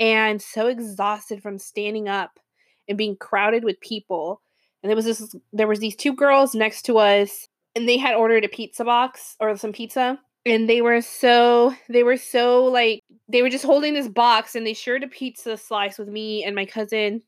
[0.00, 2.40] and so exhausted from standing up
[2.88, 4.42] and being crowded with people
[4.82, 8.14] and there was this there was these two girls next to us and they had
[8.14, 10.18] ordered a pizza box or some pizza.
[10.44, 14.66] And they were so they were so like they were just holding this box and
[14.66, 17.22] they shared a pizza slice with me and my cousin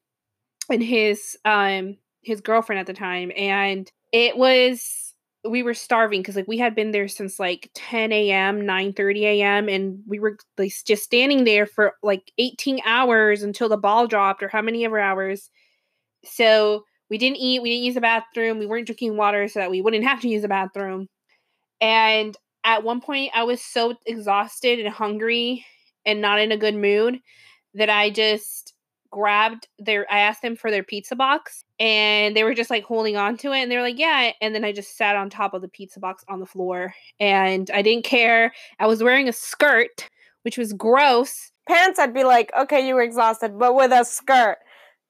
[0.71, 3.31] and his um his girlfriend at the time.
[3.37, 5.15] And it was
[5.49, 9.27] we were starving because like we had been there since like 10 a.m 9 30
[9.27, 14.07] a.m and we were like just standing there for like 18 hours until the ball
[14.07, 15.51] dropped or how many ever hours.
[16.25, 19.71] So we didn't eat, we didn't use the bathroom, we weren't drinking water so that
[19.71, 21.09] we wouldn't have to use the bathroom.
[21.81, 25.65] And at one point, I was so exhausted and hungry
[26.07, 27.19] and not in a good mood
[27.75, 28.75] that I just
[29.11, 33.17] grabbed their I asked them for their pizza box and they were just like holding
[33.17, 35.53] on to it and they were like yeah and then I just sat on top
[35.53, 38.53] of the pizza box on the floor and I didn't care.
[38.79, 40.09] I was wearing a skirt
[40.43, 41.51] which was gross.
[41.69, 44.59] Pants I'd be like okay you were exhausted but with a skirt.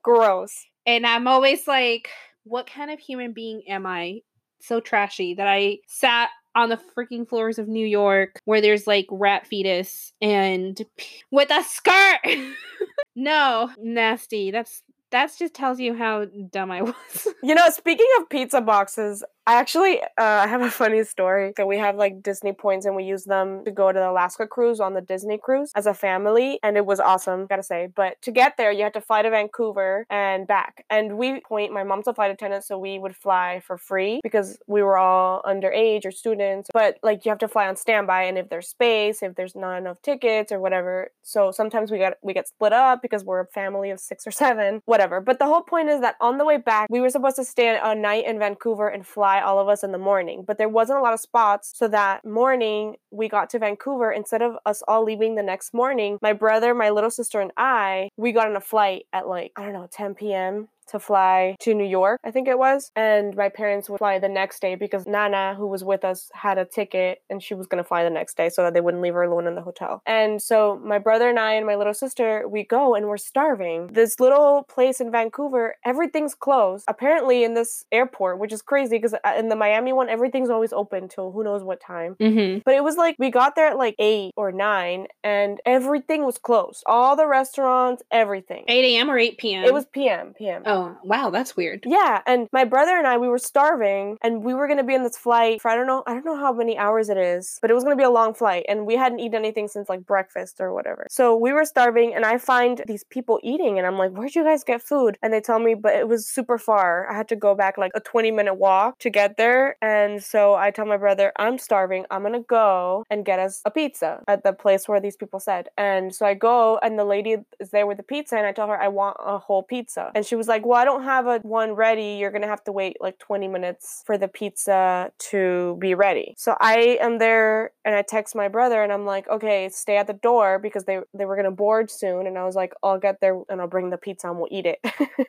[0.03, 2.09] Gross and I'm always like,
[2.45, 4.21] what kind of human being am I
[4.61, 9.07] so trashy that I sat on the freaking floors of New York where there's like
[9.11, 10.81] rat fetus and
[11.31, 12.21] with a skirt.
[13.17, 14.51] no, nasty.
[14.51, 17.29] That's that's just tells you how dumb I was.
[17.43, 21.53] you know, speaking of pizza boxes, I actually uh, have a funny story.
[21.57, 24.47] So we have like Disney points and we use them to go to the Alaska
[24.47, 27.89] cruise on the Disney cruise as a family, and it was awesome, gotta say.
[27.93, 30.85] But to get there, you had to fly to Vancouver and back.
[30.89, 34.57] And we point, my mom's a flight attendant, so we would fly for free because
[34.69, 36.71] we were all underage or students.
[36.73, 39.79] But like you have to fly on standby, and if there's space, if there's not
[39.79, 43.47] enough tickets or whatever, so sometimes we get we get split up because we're a
[43.47, 45.21] family of six or seven, whatever.
[45.21, 47.77] But the whole point is that on the way back, we were supposed to stay
[47.83, 50.99] a night in Vancouver and fly all of us in the morning, but there wasn't
[50.99, 51.73] a lot of spots.
[51.75, 56.19] So that morning we got to Vancouver, instead of us all leaving the next morning,
[56.23, 59.65] my brother, my little sister, and I, we got on a flight at like, I
[59.65, 62.91] don't know, 10 p.m to fly to New York, I think it was.
[62.97, 66.59] And my parents would fly the next day because Nana, who was with us, had
[66.59, 69.03] a ticket and she was going to fly the next day so that they wouldn't
[69.03, 70.03] leave her alone in the hotel.
[70.07, 73.89] And so my brother and I and my little sister, we go and we're starving.
[73.89, 76.85] This little place in Vancouver, everything's closed.
[76.89, 80.73] Apparently, in this airport, which is crazy because uh, in the Miami one, everything's always
[80.73, 82.17] open till who knows what time.
[82.21, 82.61] Mm-hmm.
[82.65, 86.39] But it was like we got there at like eight or nine and everything was
[86.39, 86.83] closed.
[86.87, 88.65] All the restaurants, everything.
[88.69, 89.11] 8 a.m.
[89.11, 89.65] or 8 p.m.?
[89.65, 90.35] It was p.m.
[90.37, 90.63] p.m.
[90.67, 91.85] Oh, Oh, wow, that's weird.
[91.87, 95.03] Yeah, and my brother and I, we were starving, and we were gonna be in
[95.03, 97.71] this flight for I don't know, I don't know how many hours it is, but
[97.71, 100.57] it was gonna be a long flight, and we hadn't eaten anything since like breakfast
[100.59, 101.07] or whatever.
[101.11, 104.43] So we were starving, and I find these people eating, and I'm like, "Where'd you
[104.45, 107.11] guys get food?" And they tell me, but it was super far.
[107.11, 110.55] I had to go back like a 20 minute walk to get there, and so
[110.55, 112.07] I tell my brother, "I'm starving.
[112.11, 115.69] I'm gonna go and get us a pizza at the place where these people said."
[115.77, 118.69] And so I go, and the lady is there with the pizza, and I tell
[118.69, 121.39] her I want a whole pizza, and she was like, "Well, I don't have a
[121.41, 122.17] one ready.
[122.21, 126.57] You're gonna have to wait like 20 minutes for the pizza to be ready." So
[126.61, 130.13] I am there, and I text my brother, and I'm like, "Okay, stay at the
[130.15, 133.41] door because they they were gonna board soon." And I was like, "I'll get there
[133.49, 134.81] and I'll bring the pizza and we'll eat it."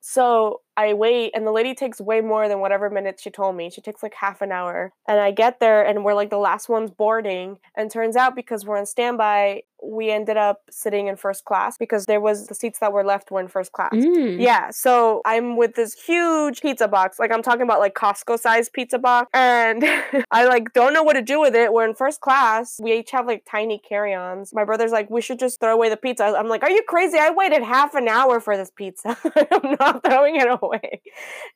[0.00, 3.70] So I wait, and the lady takes way more than whatever minutes she told me.
[3.70, 4.92] She takes like half an hour.
[5.06, 7.58] And I get there, and we're like the last ones boarding.
[7.76, 12.06] And turns out because we're on standby, we ended up sitting in first class because
[12.06, 13.92] there was the seats that were left were in first class.
[13.92, 14.40] Mm.
[14.40, 17.18] Yeah, so I'm with this huge pizza box.
[17.18, 19.30] Like I'm talking about like Costco size pizza box.
[19.32, 19.84] And
[20.30, 21.72] I like don't know what to do with it.
[21.72, 22.78] We're in first class.
[22.82, 24.52] We each have like tiny carry-ons.
[24.52, 26.24] My brother's like, we should just throw away the pizza.
[26.24, 27.18] I'm like, are you crazy?
[27.18, 29.16] I waited half an hour for this pizza.
[29.52, 31.00] I'm not throwing it away.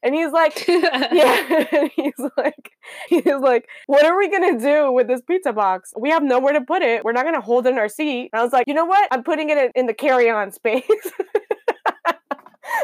[0.03, 1.89] And he's like, yeah.
[1.97, 2.73] he's like,
[3.09, 5.93] he's like, what are we gonna do with this pizza box?
[5.97, 7.05] We have nowhere to put it.
[7.05, 8.31] We're not gonna hold it in our seat.
[8.33, 9.09] And I was like, you know what?
[9.11, 10.85] I'm putting it in, in the carry-on space.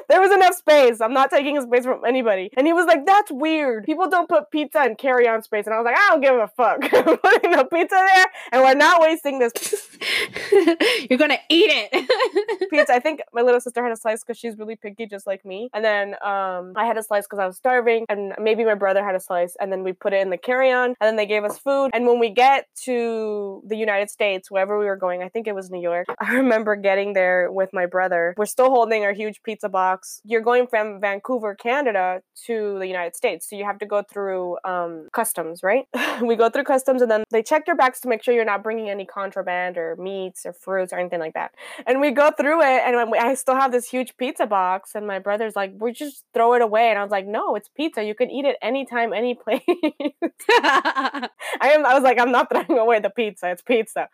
[0.09, 1.01] There was enough space.
[1.01, 2.51] I'm not taking a space from anybody.
[2.57, 3.85] And he was like, that's weird.
[3.85, 5.67] People don't put pizza in carry-on space.
[5.67, 6.83] And I was like, I don't give a fuck.
[6.95, 9.53] I'm putting the pizza there and we're not wasting this
[11.11, 12.71] You're gonna eat it.
[12.71, 12.93] pizza.
[12.93, 15.71] I think my little sister had a slice because she's really picky, just like me.
[15.75, 19.05] And then um, I had a slice because I was starving, and maybe my brother
[19.05, 19.57] had a slice.
[19.61, 21.91] And then we put it in the carry-on, and then they gave us food.
[21.93, 25.55] And when we get to the United States, wherever we were going, I think it
[25.55, 26.07] was New York.
[26.19, 28.35] I remember getting there with my brother.
[28.37, 29.80] We're still holding our huge pizza box.
[30.25, 34.57] You're going from Vancouver, Canada, to the United States, so you have to go through
[34.65, 35.85] um, customs, right?
[36.23, 38.63] we go through customs, and then they check your bags to make sure you're not
[38.63, 41.53] bringing any contraband or meats or fruits or anything like that.
[41.87, 45.19] And we go through it, and I still have this huge pizza box, and my
[45.19, 48.03] brother's like, "We just throw it away," and I was like, "No, it's pizza.
[48.05, 49.63] You can eat it anytime, any place."
[50.61, 51.29] I
[51.63, 51.87] am.
[51.87, 53.51] I was like, "I'm not throwing away the pizza.
[53.51, 54.09] It's pizza."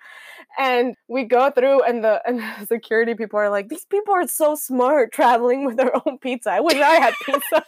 [0.59, 4.27] And we go through, and the and the security people are like, "These people are
[4.27, 6.51] so smart traveling with their own pizza.
[6.51, 7.65] I wish I had pizza."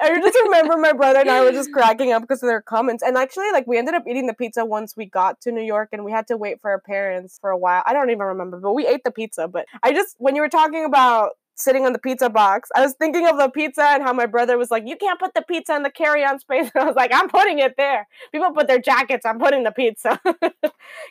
[0.00, 3.02] I just remember my brother and I were just cracking up because of their comments.
[3.02, 5.90] And actually, like, we ended up eating the pizza once we got to New York
[5.92, 7.82] and we had to wait for our parents for a while.
[7.86, 9.48] I don't even remember, but we ate the pizza.
[9.48, 12.94] But I just, when you were talking about sitting on the pizza box, I was
[12.94, 15.74] thinking of the pizza and how my brother was like, You can't put the pizza
[15.76, 16.70] in the carry on space.
[16.74, 18.06] And I was like, I'm putting it there.
[18.32, 20.20] People put their jackets, I'm putting the pizza.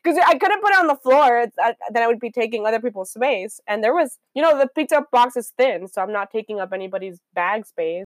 [0.03, 3.11] Because I couldn't put it on the floor, then I would be taking other people's
[3.11, 3.59] space.
[3.67, 6.73] And there was, you know, the pizza box is thin, so I'm not taking up
[6.73, 8.05] anybody's bag space.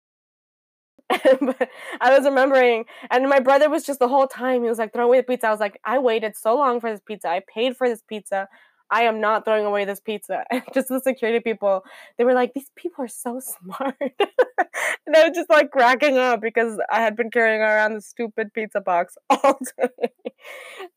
[1.11, 5.05] I was remembering, and my brother was just the whole time, he was like, throw
[5.05, 5.47] away the pizza.
[5.47, 7.29] I was like, I waited so long for this pizza.
[7.29, 8.47] I paid for this pizza.
[8.91, 10.43] I am not throwing away this pizza.
[10.51, 11.85] And just the security people,
[12.17, 13.95] they were like, these people are so smart.
[13.99, 18.53] and I was just like cracking up because I had been carrying around the stupid
[18.53, 20.09] pizza box all day.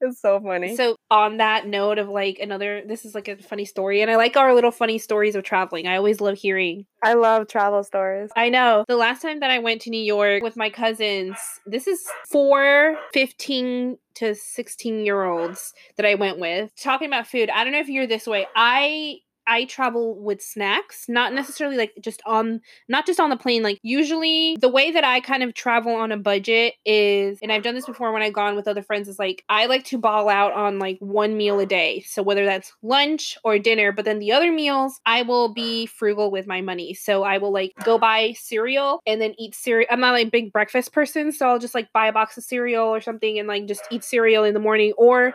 [0.00, 0.76] it's so funny.
[0.76, 4.16] So on that note of like another this is like a funny story and I
[4.16, 5.86] like our little funny stories of traveling.
[5.86, 6.86] I always love hearing.
[7.02, 8.30] I love travel stories.
[8.36, 8.84] I know.
[8.88, 11.36] The last time that I went to New York with my cousins,
[11.66, 16.72] this is four 15 to 16 year olds that I went with.
[16.76, 18.46] Talking about food, I don't know if you're this way.
[18.54, 23.62] I I travel with snacks, not necessarily like just on not just on the plane.
[23.62, 27.62] Like usually the way that I kind of travel on a budget is and I've
[27.62, 30.28] done this before when I've gone with other friends is like I like to ball
[30.28, 32.00] out on like one meal a day.
[32.06, 36.30] So whether that's lunch or dinner, but then the other meals I will be frugal
[36.30, 36.94] with my money.
[36.94, 39.88] So I will like go buy cereal and then eat cereal.
[39.90, 42.44] I'm not like a big breakfast person, so I'll just like buy a box of
[42.44, 45.34] cereal or something and like just eat cereal in the morning or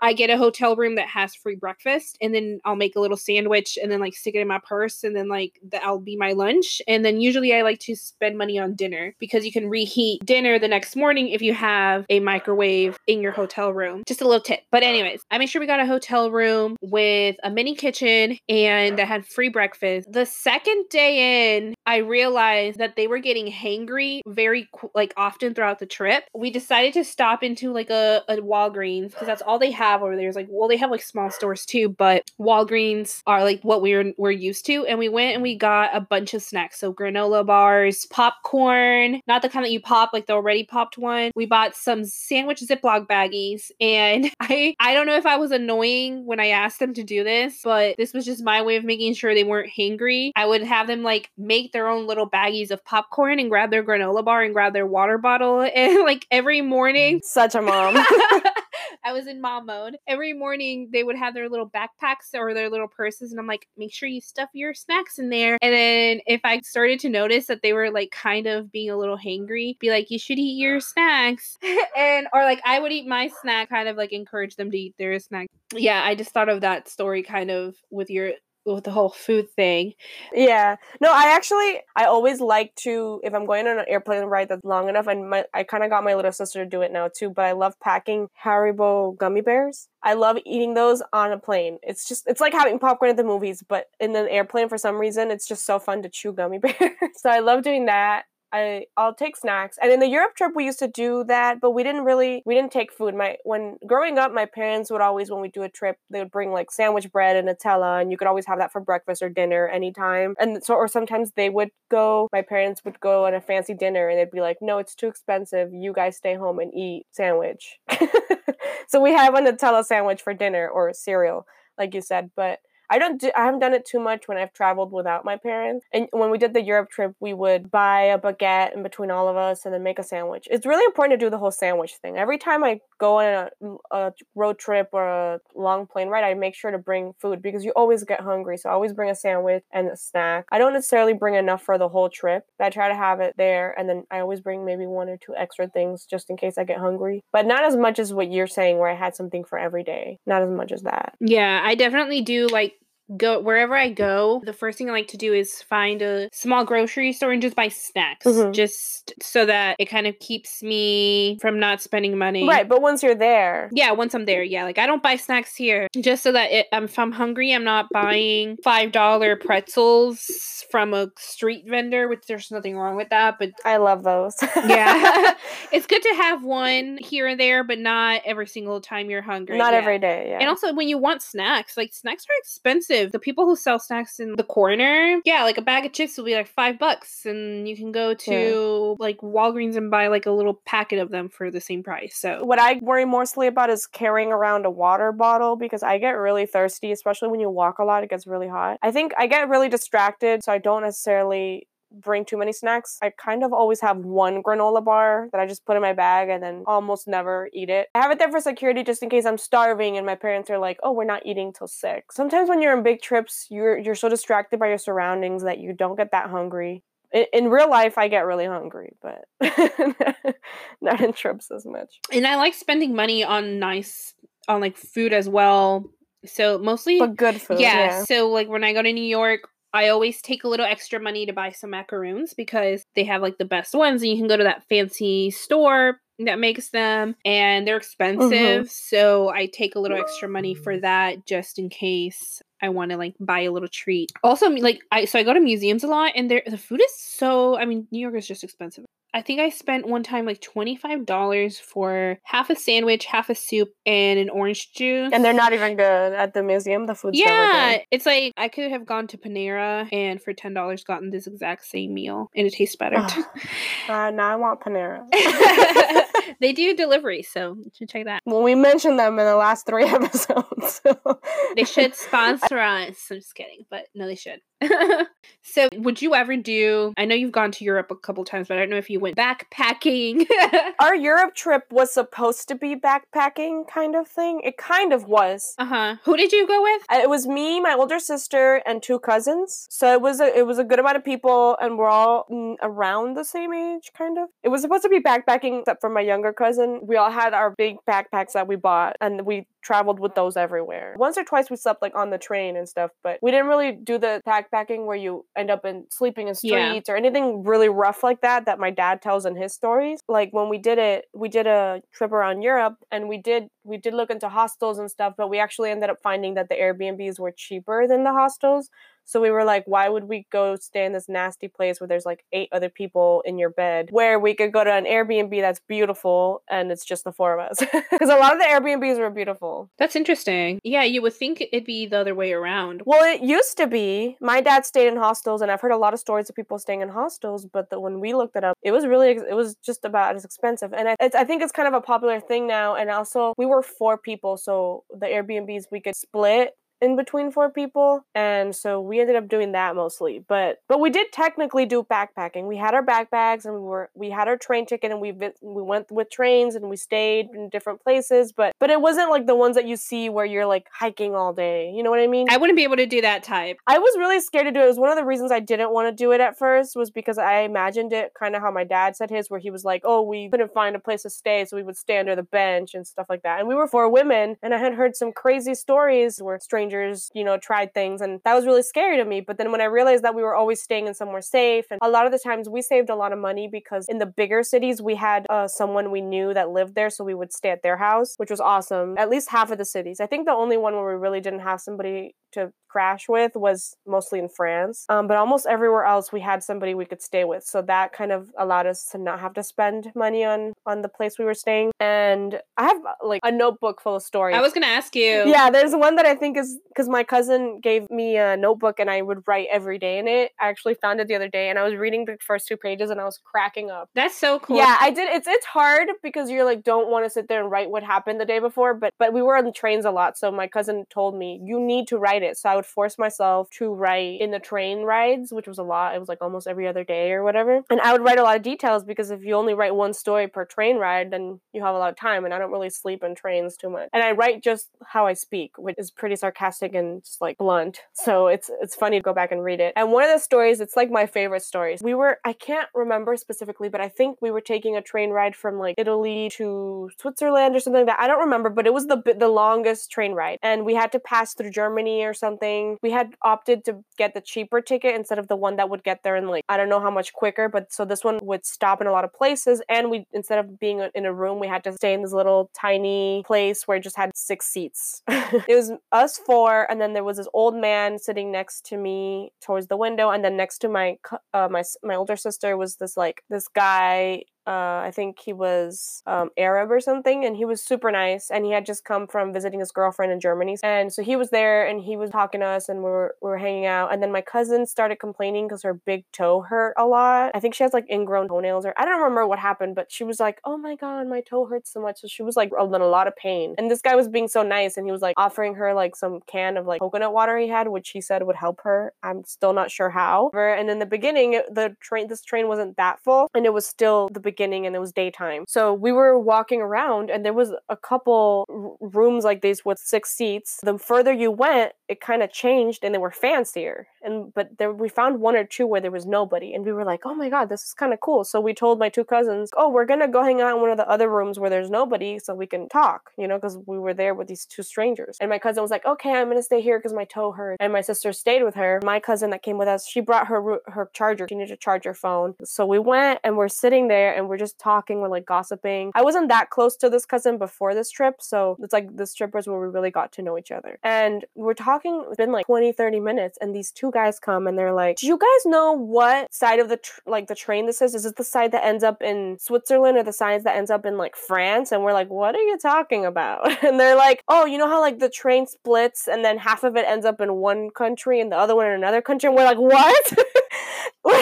[0.00, 3.16] I get a hotel room that has free breakfast, and then I'll make a little
[3.16, 6.32] sandwich and then like stick it in my purse, and then like that'll be my
[6.32, 6.80] lunch.
[6.88, 10.58] And then usually I like to spend money on dinner because you can reheat dinner
[10.58, 14.02] the next morning if you have a microwave in your hotel room.
[14.06, 14.60] Just a little tip.
[14.70, 18.98] But anyways, I made sure we got a hotel room with a mini kitchen and
[18.98, 20.10] that had free breakfast.
[20.10, 25.78] The second day in, I realized that they were getting hangry very like often throughout
[25.78, 26.24] the trip.
[26.34, 30.02] We decided to stop into like a, a Walgreens because that's all they have have
[30.02, 33.60] over there is like well they have like small stores too but walgreens are like
[33.62, 34.86] what we're we're used to.
[34.86, 36.78] And we went and we got a bunch of snacks.
[36.78, 41.30] So granola bars popcorn not the kind that you pop like the already popped one.
[41.34, 43.70] We bought some sandwich ziploc baggies.
[43.80, 47.24] And i i don't know if i was annoying when i asked them to do
[47.24, 50.30] this but this was just my way of making sure they weren't hangry.
[50.36, 53.84] I would have them like make their own little baggies of popcorn and grab their
[53.84, 55.60] granola bar and grab their water bottle.
[55.80, 57.94] And like every morning such a mom
[59.10, 59.96] I was in mom mode.
[60.06, 63.66] Every morning they would have their little backpacks or their little purses, and I'm like,
[63.76, 65.58] make sure you stuff your snacks in there.
[65.60, 68.96] And then if I started to notice that they were like kind of being a
[68.96, 71.58] little hangry, be like, you should eat your snacks.
[71.96, 74.94] and or like I would eat my snack, kind of like encourage them to eat
[74.96, 75.48] their snack.
[75.74, 78.34] Yeah, I just thought of that story kind of with your
[78.66, 79.94] with the whole food thing.
[80.32, 80.76] Yeah.
[81.00, 84.64] No, I actually I always like to if I'm going on an airplane ride that's
[84.64, 87.08] long enough and my I kind of got my little sister to do it now
[87.08, 89.88] too, but I love packing Haribo gummy bears.
[90.02, 91.78] I love eating those on a plane.
[91.82, 94.96] It's just it's like having popcorn at the movies, but in an airplane for some
[94.96, 96.76] reason it's just so fun to chew gummy bears.
[97.16, 98.24] so I love doing that.
[98.52, 99.78] I I'll take snacks.
[99.80, 102.54] And in the Europe trip we used to do that, but we didn't really we
[102.54, 103.14] didn't take food.
[103.14, 106.30] My when growing up, my parents would always when we do a trip, they would
[106.30, 109.28] bring like sandwich bread and Nutella, and you could always have that for breakfast or
[109.28, 110.34] dinner anytime.
[110.38, 114.08] And so or sometimes they would go, my parents would go on a fancy dinner
[114.08, 115.72] and they'd be like, No, it's too expensive.
[115.72, 117.78] You guys stay home and eat sandwich.
[118.88, 121.46] so we have a Nutella sandwich for dinner or cereal,
[121.78, 122.58] like you said, but
[122.90, 125.86] I don't do, I haven't done it too much when I've traveled without my parents.
[125.92, 129.28] And when we did the Europe trip, we would buy a baguette in between all
[129.28, 130.48] of us and then make a sandwich.
[130.50, 132.16] It's really important to do the whole sandwich thing.
[132.16, 136.34] Every time I go on a, a road trip or a long plane ride, I
[136.34, 138.58] make sure to bring food because you always get hungry.
[138.58, 140.46] So I always bring a sandwich and a snack.
[140.50, 142.44] I don't necessarily bring enough for the whole trip.
[142.58, 145.34] I try to have it there and then I always bring maybe one or two
[145.36, 147.22] extra things just in case I get hungry.
[147.32, 150.18] But not as much as what you're saying where I had something for every day.
[150.26, 151.14] Not as much as that.
[151.20, 152.74] Yeah, I definitely do like
[153.16, 156.64] go wherever I go, the first thing I like to do is find a small
[156.64, 158.52] grocery store and just buy snacks, mm-hmm.
[158.52, 162.46] just so that it kind of keeps me from not spending money.
[162.46, 165.54] Right, but once you're there, yeah, once I'm there, yeah, like I don't buy snacks
[165.56, 170.64] here just so that it, um, if I'm hungry, I'm not buying five dollar pretzels
[170.70, 174.34] from a street vendor, which there's nothing wrong with that, but I love those.
[174.56, 175.34] yeah,
[175.72, 179.58] it's good to have one here and there, but not every single time you're hungry.
[179.58, 179.78] Not yeah.
[179.78, 180.38] every day, yeah.
[180.38, 183.12] And also, when you want snacks, like snacks are expensive expensive.
[183.12, 186.24] The people who sell snacks in the corner, yeah, like a bag of chips will
[186.24, 189.04] be like five bucks, and you can go to yeah.
[189.04, 192.16] like Walgreens and buy like a little packet of them for the same price.
[192.16, 196.10] So what I worry mostly about is carrying around a water bottle because I get
[196.10, 198.04] really thirsty, especially when you walk a lot.
[198.04, 198.78] It gets really hot.
[198.82, 202.98] I think I get really distracted, so I don't necessarily bring too many snacks.
[203.02, 206.28] I kind of always have one granola bar that I just put in my bag
[206.28, 207.88] and then almost never eat it.
[207.94, 210.58] I have it there for security just in case I'm starving and my parents are
[210.58, 213.94] like, "Oh, we're not eating till 6." Sometimes when you're in big trips, you're you're
[213.94, 216.82] so distracted by your surroundings that you don't get that hungry.
[217.12, 219.24] In, in real life, I get really hungry, but
[220.80, 222.00] not in trips as much.
[222.12, 224.14] And I like spending money on nice
[224.48, 225.90] on like food as well.
[226.26, 227.60] So mostly but good food.
[227.60, 228.04] Yeah, yeah.
[228.04, 231.26] So like when I go to New York I always take a little extra money
[231.26, 234.36] to buy some macaroons because they have like the best ones, and you can go
[234.36, 237.82] to that fancy store that makes them and they're mm-hmm.
[237.82, 238.64] expensive.
[238.64, 238.66] Mm-hmm.
[238.68, 242.96] So I take a little extra money for that just in case I want to
[242.96, 244.10] like buy a little treat.
[244.22, 246.94] Also, like I so I go to museums a lot, and there the food is
[246.98, 247.56] so.
[247.58, 248.84] I mean, New York is just expensive.
[249.12, 253.70] I think I spent one time like $25 for half a sandwich, half a soup,
[253.84, 255.10] and an orange juice.
[255.12, 256.86] And they're not even good at the museum.
[256.86, 257.86] The food's never Yeah, good.
[257.90, 261.92] it's like I could have gone to Panera and for $10 gotten this exact same
[261.92, 263.04] meal and it tastes better.
[263.88, 265.04] Uh, now I want Panera.
[266.40, 268.22] they do delivery, so you should check that.
[268.26, 270.80] well, we mentioned them in the last three episodes.
[270.84, 271.20] so-
[271.56, 273.06] They should sponsor us.
[273.10, 274.40] I'm just kidding, but no, they should.
[275.42, 276.92] so, would you ever do?
[276.96, 279.00] I know you've gone to Europe a couple times, but I don't know if you
[279.00, 280.26] went backpacking.
[280.80, 284.40] Our Europe trip was supposed to be backpacking kind of thing.
[284.44, 285.54] It kind of was.
[285.58, 285.96] uh huh.
[286.04, 286.82] Who did you go with?
[286.90, 289.66] Uh, It was me, my older sister, and two cousins.
[289.70, 292.26] So it was a it was a good amount of people, and we're all
[292.62, 294.28] around the same age, kind of.
[294.42, 296.80] It was supposed to be backpacking, except for my younger cousin.
[296.82, 300.94] We all had our big backpacks that we bought, and we traveled with those everywhere.
[300.98, 303.72] Once or twice we slept like on the train and stuff, but we didn't really
[303.72, 304.22] do the
[304.52, 306.74] backpacking where you end up in sleeping in Yeah.
[306.74, 310.00] streets or anything really rough like that that my dad tells in his stories.
[310.08, 313.76] Like when we did it, we did a trip around Europe and we did we
[313.76, 317.18] did look into hostels and stuff, but we actually ended up finding that the Airbnbs
[317.18, 318.70] were cheaper than the hostels.
[319.10, 322.06] So we were like, why would we go stay in this nasty place where there's
[322.06, 325.58] like eight other people in your bed where we could go to an Airbnb that's
[325.66, 327.58] beautiful and it's just the four of us?
[327.90, 329.68] Because a lot of the Airbnbs were beautiful.
[329.78, 330.60] That's interesting.
[330.62, 332.82] Yeah, you would think it'd be the other way around.
[332.86, 334.16] Well, it used to be.
[334.20, 336.80] My dad stayed in hostels, and I've heard a lot of stories of people staying
[336.80, 337.46] in hostels.
[337.46, 340.14] But the, when we looked it up, it was really, ex- it was just about
[340.14, 340.72] as expensive.
[340.72, 342.76] And I, it's, I think it's kind of a popular thing now.
[342.76, 347.50] And also, we were four people, so the Airbnbs we could split in between four
[347.50, 351.82] people and so we ended up doing that mostly but but we did technically do
[351.90, 355.12] backpacking we had our backpacks and we were we had our train ticket and we
[355.12, 359.26] we went with trains and we stayed in different places but but it wasn't like
[359.26, 362.06] the ones that you see where you're like hiking all day you know what i
[362.06, 363.58] mean I wouldn't be able to do that type.
[363.66, 364.64] I was really scared to do it.
[364.64, 366.90] It was one of the reasons I didn't want to do it at first was
[366.90, 369.82] because I imagined it kind of how my dad said his, where he was like,
[369.84, 372.74] "Oh, we couldn't find a place to stay, so we would stay under the bench
[372.74, 375.54] and stuff like that." And we were four women, and I had heard some crazy
[375.54, 376.69] stories where strangers,
[377.14, 379.20] you know, tried things, and that was really scary to me.
[379.20, 381.88] But then when I realized that we were always staying in somewhere safe, and a
[381.88, 384.80] lot of the times we saved a lot of money because in the bigger cities
[384.82, 387.76] we had uh, someone we knew that lived there, so we would stay at their
[387.76, 388.96] house, which was awesome.
[388.98, 390.00] At least half of the cities.
[390.00, 393.76] I think the only one where we really didn't have somebody to crash with was
[393.86, 394.86] mostly in France.
[394.88, 397.42] Um, but almost everywhere else we had somebody we could stay with.
[397.44, 400.88] So that kind of allowed us to not have to spend money on on the
[400.88, 401.72] place we were staying.
[401.80, 404.36] And I have like a notebook full of stories.
[404.36, 405.26] I was gonna ask you.
[405.26, 408.88] yeah, there's one that I think is because my cousin gave me a notebook and
[408.88, 410.32] I would write every day in it.
[410.40, 412.90] I actually found it the other day and I was reading the first two pages
[412.90, 413.90] and I was cracking up.
[413.94, 414.56] That's so cool.
[414.56, 415.08] Yeah, I did.
[415.12, 418.20] It's it's hard because you're like don't want to sit there and write what happened
[418.20, 418.74] the day before.
[418.74, 421.58] But but we were on the trains a lot, so my cousin told me you
[421.60, 422.36] need to write it.
[422.36, 425.94] So I would force myself to write in the train rides, which was a lot.
[425.94, 427.62] It was like almost every other day or whatever.
[427.70, 430.28] And I would write a lot of details because if you only write one story
[430.28, 432.24] per train ride, then you have a lot of time.
[432.24, 433.88] And I don't really sleep in trains too much.
[433.92, 437.80] And I write just how I speak, which is pretty sarcastic and just like blunt.
[437.92, 439.72] So it's it's funny to go back and read it.
[439.76, 441.82] And one of the stories, it's like my favorite stories.
[441.82, 445.36] We were I can't remember specifically, but I think we were taking a train ride
[445.36, 448.00] from like Italy to Switzerland or something like that.
[448.00, 450.98] I don't remember, but it was the the longest train ride, and we had to
[450.98, 452.78] pass through Germany or something.
[452.82, 456.02] We had opted to get the cheaper ticket instead of the one that would get
[456.02, 458.80] there in like I don't know how much quicker, but so this one would stop
[458.80, 461.64] in a lot of places, and we instead of being in a room, we had
[461.64, 465.02] to stay in this little tiny place where it just had six seats.
[465.08, 469.32] it was us four, and then there was this old man sitting next to me
[469.40, 470.98] towards the window, and then next to my
[471.34, 476.02] uh, my my older sister was this like this guy uh, I think he was
[476.06, 478.30] um, Arab or something, and he was super nice.
[478.30, 481.30] And he had just come from visiting his girlfriend in Germany, and so he was
[481.30, 483.92] there, and he was talking to us, and we were we were hanging out.
[483.92, 487.32] And then my cousin started complaining because her big toe hurt a lot.
[487.34, 490.04] I think she has like ingrown toenails, or I don't remember what happened, but she
[490.04, 492.80] was like, "Oh my god, my toe hurts so much." So she was like in
[492.80, 493.54] a lot of pain.
[493.58, 496.20] And this guy was being so nice, and he was like offering her like some
[496.26, 498.92] can of like coconut water he had, which he said would help her.
[499.02, 500.30] I'm still not sure how.
[500.34, 504.08] And in the beginning, the train this train wasn't that full, and it was still
[504.12, 505.42] the beginning, and it was daytime.
[505.56, 509.78] So we were walking around, and there was a couple r- rooms like these with
[509.78, 510.50] six seats.
[510.62, 513.76] The further you went, it kind of changed, and they were fancier.
[514.02, 516.84] And but there we found one or two where there was nobody, and we were
[516.92, 518.22] like, oh my god, this is kind of cool.
[518.24, 520.78] So we told my two cousins, oh, we're gonna go hang out in one of
[520.82, 523.94] the other rooms where there's nobody, so we can talk, you know, because we were
[523.94, 525.16] there with these two strangers.
[525.20, 527.58] And my cousin was like, okay, I'm gonna stay here because my toe hurts.
[527.60, 528.80] And my sister stayed with her.
[528.84, 530.40] My cousin that came with us, she brought her
[530.76, 531.26] her charger.
[531.28, 532.34] She needed to charge her phone.
[532.44, 535.90] So we went and we're sitting there and we're just talking, we're like gossiping.
[535.94, 539.34] I wasn't that close to this cousin before this trip, so it's like this trip
[539.34, 540.78] was where we really got to know each other.
[540.84, 544.56] And we're talking, it's been like 20, 30 minutes, and these two guys come and
[544.56, 547.82] they're like, Do you guys know what side of the tr- like the train this
[547.82, 547.94] is?
[547.94, 550.84] Is it the side that ends up in Switzerland or the side that ends up
[550.84, 551.72] in like France?
[551.72, 553.50] And we're like, What are you talking about?
[553.70, 556.76] And they're like, Oh, you know how like the train splits and then half of
[556.76, 559.28] it ends up in one country and the other one in another country?
[559.28, 560.12] And we're like, What?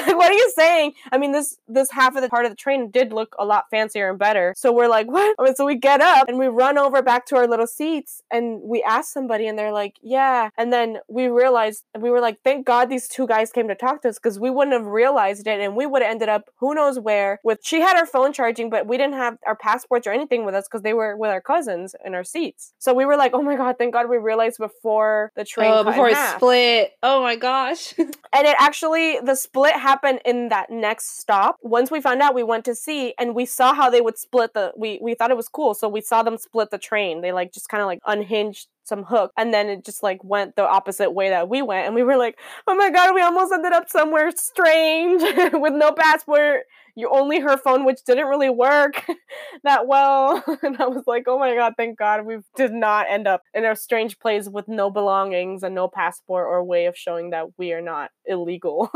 [0.16, 0.94] what are you saying?
[1.12, 3.66] I mean, this this half of the part of the train did look a lot
[3.70, 4.54] fancier and better.
[4.56, 5.36] So we're like, what?
[5.38, 8.22] I mean, so we get up and we run over back to our little seats
[8.30, 10.48] and we ask somebody and they're like, yeah.
[10.56, 14.02] And then we realized we were like, thank God these two guys came to talk
[14.02, 16.74] to us because we wouldn't have realized it and we would have ended up who
[16.74, 20.12] knows where with she had her phone charging, but we didn't have our passports or
[20.12, 22.72] anything with us because they were with our cousins in our seats.
[22.78, 25.70] So we were like, oh my God, thank God we realized before the train.
[25.70, 26.92] Oh, before it split.
[27.02, 27.94] Oh my gosh.
[27.98, 31.56] and it actually the split happened in that next stop.
[31.62, 34.54] Once we found out, we went to see and we saw how they would split
[34.54, 34.72] the.
[34.76, 37.20] We we thought it was cool, so we saw them split the train.
[37.20, 40.56] They like just kind of like unhinged some hook and then it just like went
[40.56, 43.52] the opposite way that we went and we were like oh my god we almost
[43.52, 45.20] ended up somewhere strange
[45.52, 46.62] with no passport
[46.98, 49.06] you only her phone, which didn't really work
[49.62, 50.42] that well.
[50.62, 53.64] and I was like, oh my god, thank God we did not end up in
[53.64, 57.72] a strange place with no belongings and no passport or way of showing that we
[57.72, 58.90] are not illegal.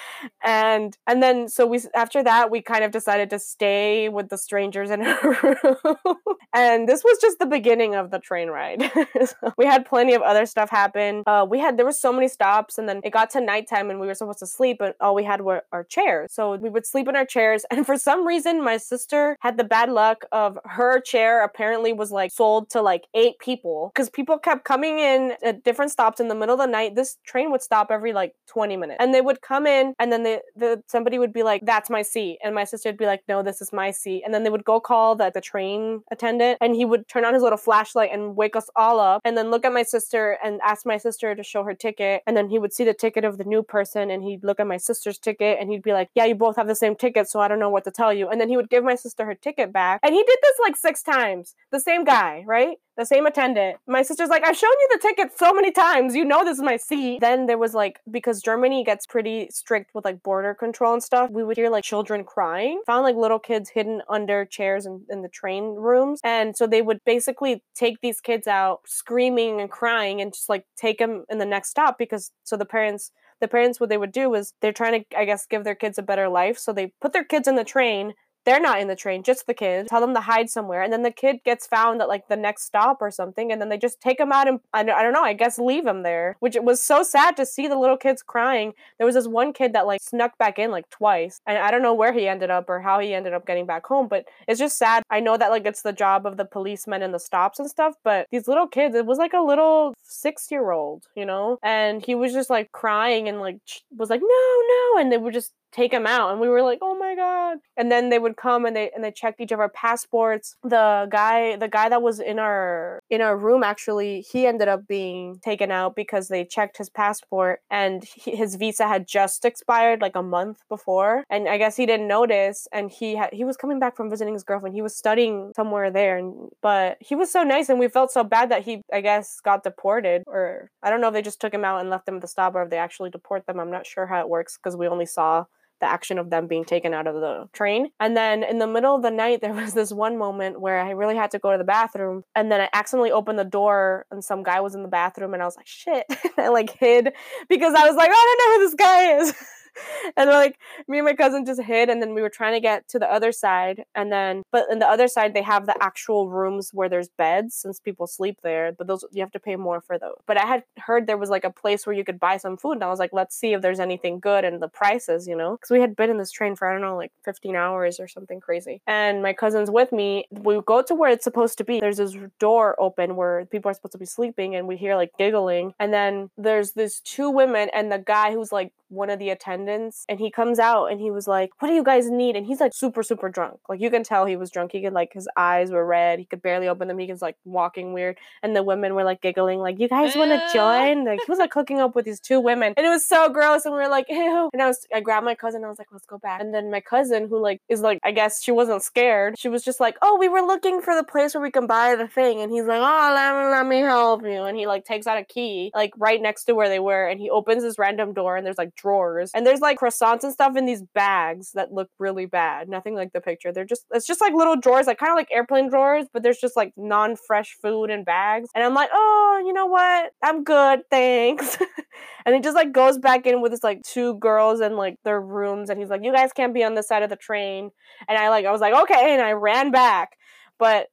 [0.44, 4.36] and and then so we after that we kind of decided to stay with the
[4.36, 6.16] strangers in her room.
[6.54, 8.90] and this was just the beginning of the train ride.
[9.24, 11.22] so we had plenty of other stuff happen.
[11.26, 13.98] Uh, we had there were so many stops, and then it got to nighttime, and
[13.98, 16.34] we were supposed to sleep, and all we had were our chairs.
[16.34, 17.64] So we would sleep in our chairs chairs.
[17.70, 22.10] And for some reason, my sister had the bad luck of her chair apparently was
[22.10, 26.28] like sold to like eight people because people kept coming in at different stops in
[26.28, 26.94] the middle of the night.
[26.94, 30.22] This train would stop every like 20 minutes and they would come in and then
[30.22, 32.38] they, the, somebody would be like, that's my seat.
[32.42, 34.22] And my sister would be like, no, this is my seat.
[34.24, 37.34] And then they would go call the, the train attendant and he would turn on
[37.34, 40.60] his little flashlight and wake us all up and then look at my sister and
[40.62, 42.22] ask my sister to show her ticket.
[42.26, 44.66] And then he would see the ticket of the new person and he'd look at
[44.66, 47.28] my sister's ticket and he'd be like, yeah, you both have the same ticket.
[47.28, 48.28] So I don't know what to tell you.
[48.28, 50.00] And then he would give my sister her ticket back.
[50.02, 51.54] And he did this like six times.
[51.72, 52.76] The same guy, right?
[52.96, 53.76] The same attendant.
[53.86, 56.14] My sister's like, I've shown you the ticket so many times.
[56.14, 57.20] You know this is my seat.
[57.20, 61.30] Then there was like, because Germany gets pretty strict with like border control and stuff,
[61.30, 62.80] we would hear like children crying.
[62.86, 66.20] Found like little kids hidden under chairs in, in the train rooms.
[66.24, 70.64] And so they would basically take these kids out screaming and crying and just like
[70.76, 73.10] take them in the next stop because so the parents
[73.40, 75.98] the parents what they would do is they're trying to i guess give their kids
[75.98, 76.58] a better life.
[76.58, 78.14] So they put their kids in the train
[78.46, 79.90] they're not in the train, just the kids.
[79.90, 80.82] Tell them to hide somewhere.
[80.82, 83.50] And then the kid gets found at like the next stop or something.
[83.52, 86.04] And then they just take him out and I don't know, I guess leave him
[86.04, 88.72] there, which it was so sad to see the little kids crying.
[88.98, 91.40] There was this one kid that like snuck back in like twice.
[91.46, 93.84] And I don't know where he ended up or how he ended up getting back
[93.84, 95.02] home, but it's just sad.
[95.10, 97.94] I know that like it's the job of the policemen and the stops and stuff,
[98.04, 101.58] but these little kids, it was like a little six year old, you know?
[101.64, 103.58] And he was just like crying and like
[103.96, 105.00] was like, no, no.
[105.00, 107.58] And they were just take him out and we were like oh my god.
[107.76, 110.56] And then they would come and they and they checked each of our passports.
[110.62, 114.86] The guy the guy that was in our in our room actually he ended up
[114.86, 120.00] being taken out because they checked his passport and he, his visa had just expired
[120.00, 121.24] like a month before.
[121.30, 124.34] And i guess he didn't notice and he had he was coming back from visiting
[124.34, 124.74] his girlfriend.
[124.74, 128.24] He was studying somewhere there and, but he was so nice and we felt so
[128.24, 131.52] bad that he i guess got deported or i don't know if they just took
[131.52, 133.58] him out and left him at the stop or if they actually deport them.
[133.60, 135.44] I'm not sure how it works because we only saw
[135.80, 137.88] the action of them being taken out of the train.
[138.00, 140.90] And then in the middle of the night, there was this one moment where I
[140.90, 142.22] really had to go to the bathroom.
[142.34, 145.34] And then I accidentally opened the door and some guy was in the bathroom.
[145.34, 146.06] And I was like, shit.
[146.38, 147.12] I like hid
[147.48, 149.34] because I was like, oh, I don't know who this guy is.
[150.16, 150.58] and like
[150.88, 153.10] me and my cousin just hid and then we were trying to get to the
[153.12, 156.88] other side and then but in the other side they have the actual rooms where
[156.88, 160.16] there's beds since people sleep there but those you have to pay more for those
[160.26, 162.72] but i had heard there was like a place where you could buy some food
[162.72, 165.56] and i was like let's see if there's anything good and the prices you know?
[165.56, 168.08] Because we had been in this train for i don't know like 15 hours or
[168.08, 168.80] something crazy.
[168.86, 170.26] And my cousin's with me.
[170.30, 171.80] We go to where it's supposed to be.
[171.80, 175.12] There's this door open where people are supposed to be sleeping and we hear like
[175.18, 175.74] giggling.
[175.78, 180.04] And then there's this two women and the guy who's like one of the attendants
[180.08, 182.36] and he comes out and he was like, What do you guys need?
[182.36, 183.58] And he's like super, super drunk.
[183.68, 184.72] Like you can tell he was drunk.
[184.72, 186.18] He could like his eyes were red.
[186.18, 186.98] He could barely open them.
[186.98, 188.18] He was like walking weird.
[188.42, 191.04] And the women were like giggling, like, You guys want to join?
[191.04, 192.74] Like he was like hooking up with these two women.
[192.76, 193.64] And it was so gross.
[193.64, 194.50] And we were like, Ew.
[194.52, 196.40] And I was I grabbed my cousin I was like, Let's go back.
[196.40, 199.38] And then my cousin, who like is like, I guess she wasn't scared.
[199.38, 201.96] She was just like, Oh, we were looking for the place where we can buy
[201.96, 202.40] the thing.
[202.40, 204.44] And he's like, Oh, let me let me help you.
[204.44, 207.18] And he like takes out a key, like right next to where they were, and
[207.20, 209.30] he opens this random door and there's like drawers.
[209.34, 212.68] And there's like croissants and stuff in these bags that look really bad.
[212.68, 213.52] Nothing like the picture.
[213.52, 216.38] They're just it's just like little drawers, like kind of like airplane drawers, but there's
[216.38, 218.48] just like non-fresh food in bags.
[218.54, 220.12] And I'm like, oh, you know what?
[220.22, 221.58] I'm good, thanks.
[222.26, 225.20] and he just like goes back in with his like two girls and like their
[225.20, 227.70] rooms, and he's like, you guys can't be on the side of the train.
[228.08, 230.16] And I like I was like, okay, and I ran back.
[230.58, 230.88] But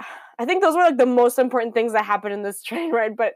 [0.38, 3.16] I think those were like the most important things that happened in this train ride.
[3.16, 3.34] But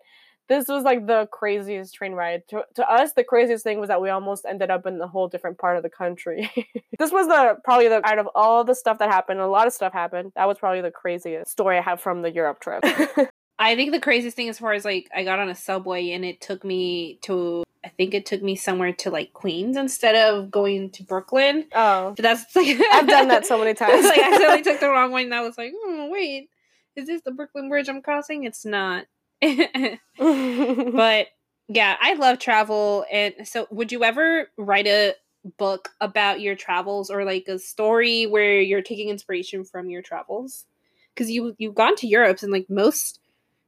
[0.49, 2.43] this was like the craziest train ride.
[2.49, 5.29] To, to us, the craziest thing was that we almost ended up in a whole
[5.29, 6.51] different part of the country.
[6.99, 9.73] this was the probably the out of all the stuff that happened, a lot of
[9.73, 10.33] stuff happened.
[10.35, 12.85] That was probably the craziest story I have from the Europe trip.
[13.59, 16.25] I think the craziest thing as far as like I got on a subway and
[16.25, 20.51] it took me to I think it took me somewhere to like Queens instead of
[20.51, 21.67] going to Brooklyn.
[21.75, 22.13] Oh.
[22.17, 24.05] But that's like I've done that so many times.
[24.05, 26.49] like I accidentally took the wrong one and I was like, oh wait,
[26.97, 28.45] is this the Brooklyn Bridge I'm crossing?
[28.45, 29.07] It's not.
[30.19, 31.27] but
[31.69, 35.15] yeah, I love travel and so would you ever write a
[35.59, 40.67] book about your travels or like a story where you're taking inspiration from your travels?
[41.17, 43.21] Cuz you you've gone to Europe and like most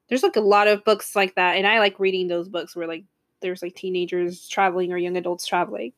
[0.08, 2.86] there's like a lot of books like that and I like reading those books where
[2.86, 3.04] like
[3.40, 5.92] there's like teenagers traveling or young adults traveling.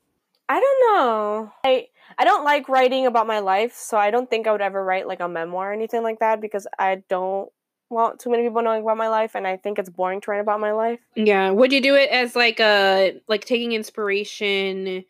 [0.49, 1.53] I don't know.
[1.65, 4.83] I I don't like writing about my life, so I don't think I would ever
[4.83, 7.51] write like a memoir or anything like that because I don't
[7.89, 10.41] want too many people knowing about my life and I think it's boring to write
[10.41, 11.01] about my life.
[11.15, 11.51] Yeah.
[11.51, 15.05] Would you do it as like a like taking inspiration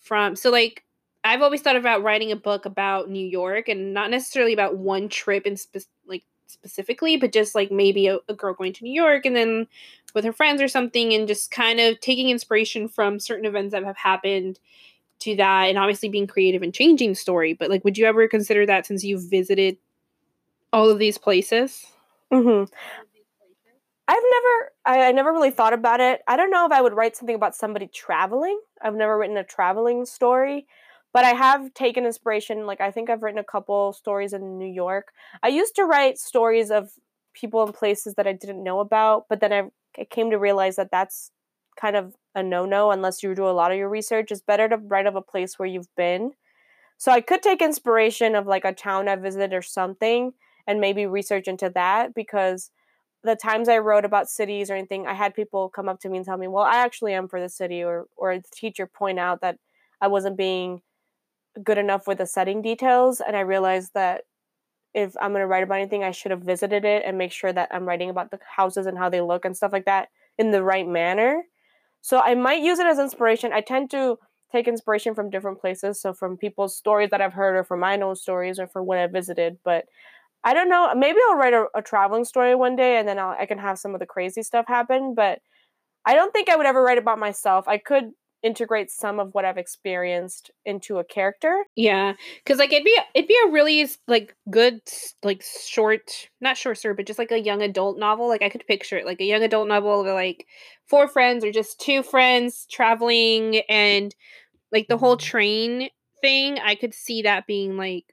[0.00, 0.84] from so like
[1.24, 5.08] I've always thought about writing a book about New York and not necessarily about one
[5.08, 8.92] trip and spe- like specifically, but just like maybe a, a, girl going to New
[8.92, 9.66] York and then
[10.14, 13.84] with her friends or something, and just kind of taking inspiration from certain events that
[13.84, 14.60] have happened
[15.18, 17.52] to that, and obviously being creative and changing story.
[17.52, 19.76] But like, would you ever consider that since you've visited
[20.72, 21.86] all of these places?
[22.32, 22.72] Mm-hmm.
[24.08, 26.22] I've never, I, I never really thought about it.
[26.28, 28.60] I don't know if I would write something about somebody traveling.
[28.80, 30.66] I've never written a traveling story,
[31.12, 32.66] but I have taken inspiration.
[32.66, 35.08] Like I think I've written a couple stories in New York.
[35.42, 36.90] I used to write stories of
[37.34, 39.62] people and places that I didn't know about, but then I,
[39.98, 41.32] I came to realize that that's
[41.78, 44.30] kind of a no-no unless you do a lot of your research.
[44.30, 46.32] It's better to write of a place where you've been.
[46.96, 50.32] So I could take inspiration of like a town I visited or something
[50.66, 52.70] and maybe research into that because
[53.24, 56.18] the times I wrote about cities or anything, I had people come up to me
[56.18, 59.18] and tell me, "Well, I actually am for the city," or or the teacher point
[59.18, 59.58] out that
[60.00, 60.82] I wasn't being
[61.62, 64.24] good enough with the setting details, and I realized that
[64.94, 67.52] if I'm going to write about anything, I should have visited it and make sure
[67.52, 70.08] that I'm writing about the houses and how they look and stuff like that
[70.38, 71.44] in the right manner.
[72.02, 73.52] So I might use it as inspiration.
[73.52, 74.18] I tend to
[74.52, 77.98] take inspiration from different places, so from people's stories that I've heard, or from my
[78.00, 79.58] own stories, or from what I visited.
[79.64, 79.86] But
[80.46, 80.94] I don't know.
[80.94, 83.80] Maybe I'll write a, a traveling story one day, and then I'll, I can have
[83.80, 85.12] some of the crazy stuff happen.
[85.12, 85.40] But
[86.06, 87.66] I don't think I would ever write about myself.
[87.66, 88.12] I could
[88.44, 91.64] integrate some of what I've experienced into a character.
[91.74, 92.12] Yeah,
[92.44, 94.82] because like it'd be it'd be a really like good
[95.24, 98.28] like short, not short story, but just like a young adult novel.
[98.28, 100.46] Like I could picture it like a young adult novel of like
[100.86, 104.14] four friends or just two friends traveling and
[104.70, 105.26] like the whole mm-hmm.
[105.26, 105.88] train
[106.20, 106.60] thing.
[106.60, 108.04] I could see that being like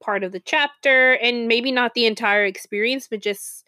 [0.00, 3.64] part of the chapter and maybe not the entire experience but just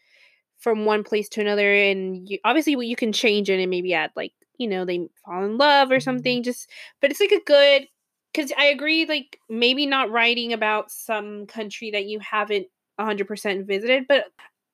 [0.58, 3.92] from one place to another and you, obviously what you can change it and maybe
[3.92, 6.02] add like you know they fall in love or mm-hmm.
[6.02, 6.70] something just
[7.00, 7.86] but it's like a good
[8.32, 12.66] because i agree like maybe not writing about some country that you haven't
[13.00, 14.26] 100% visited but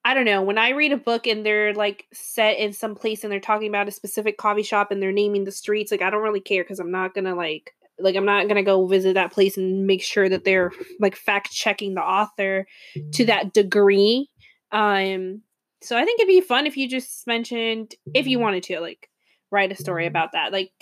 [0.05, 3.25] i don't know when i read a book and they're like set in some place
[3.25, 6.11] and they're talking about a specific coffee shop and they're naming the streets like i
[6.11, 9.33] don't really care because i'm not gonna like like i'm not gonna go visit that
[9.33, 12.67] place and make sure that they're like fact checking the author
[13.13, 14.29] to that degree.
[14.73, 15.43] Um
[15.81, 19.09] so i think it'd be fun if you just mentioned if you wanted to like
[19.51, 20.73] write a story about that like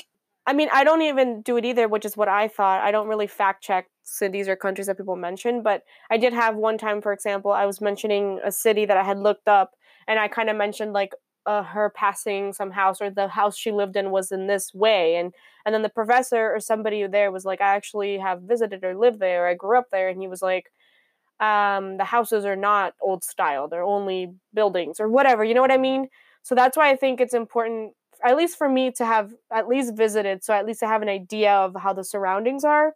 [0.47, 2.83] i mean i don't even do it either which is what i thought.
[2.83, 6.57] I don't really fact check cities or countries that people mention but i did have
[6.57, 9.73] one time for example i was mentioning a city that i had looked up
[10.09, 11.13] and i kind of mentioned like
[11.47, 15.17] uh, her passing some house or the house she lived in was in this way
[15.17, 15.33] and
[15.65, 19.21] and then the professor or somebody there was like i actually have visited or lived
[19.21, 20.73] there or i grew up there and he was like
[21.39, 25.73] um, the houses are not old style they're only buildings or whatever you know what
[25.73, 26.09] i mean?
[26.43, 27.93] So that's why i think it's important
[28.25, 31.09] at least for me to have at least visited so at least i have an
[31.09, 32.95] idea of how the surroundings are.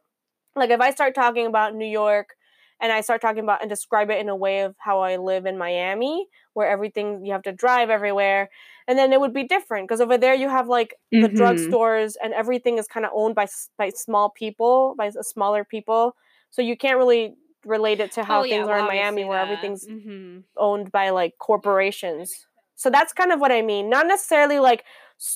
[0.57, 2.34] Like if i start talking about new york
[2.80, 5.46] and I start talking about and describe it in a way of how I live
[5.46, 8.50] in Miami, where everything you have to drive everywhere,
[8.88, 11.36] and then it would be different because over there you have like the mm-hmm.
[11.36, 16.16] drugstores and everything is kind of owned by by small people, by smaller people,
[16.50, 19.38] so you can't really relate it to how oh, things yeah, are in Miami, where
[19.38, 20.38] everything's mm-hmm.
[20.56, 22.46] owned by like corporations.
[22.76, 23.90] So that's kind of what I mean.
[23.90, 24.84] Not necessarily like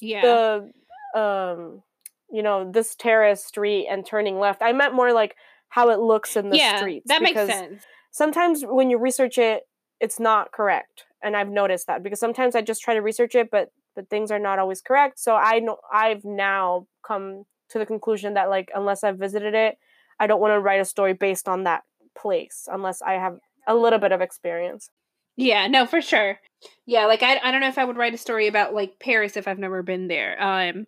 [0.01, 0.22] yeah.
[0.22, 0.70] the
[1.14, 1.82] um
[2.30, 5.36] you know this terrace street and turning left i meant more like
[5.75, 7.85] how it looks in the yeah, streets that makes sense.
[8.12, 9.64] sometimes when you research it
[10.01, 13.51] it's not correct and i've noticed that because sometimes i just try to research it
[13.51, 17.87] but but things are not always correct so i know i've now come to the
[17.87, 19.77] conclusion that like unless i've visited it
[20.20, 21.83] i don't want to write a story based on that
[22.16, 24.91] place unless i have a little bit of experience
[25.37, 26.39] Yeah, no, for sure.
[26.87, 29.37] Yeah, like I I don't know if I would write a story about like Paris
[29.37, 30.41] if I've never been there.
[30.41, 30.87] Um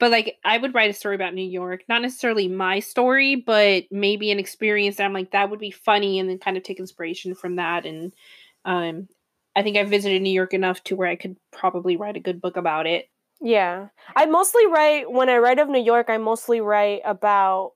[0.00, 3.84] but like I would write a story about New York, not necessarily my story, but
[3.90, 6.80] maybe an experience that I'm like that would be funny and then kind of take
[6.80, 8.12] inspiration from that and
[8.64, 9.08] um
[9.54, 12.40] I think I've visited New York enough to where I could probably write a good
[12.40, 13.08] book about it.
[13.40, 13.88] Yeah.
[14.14, 17.72] I mostly write when I write of New York, I mostly write about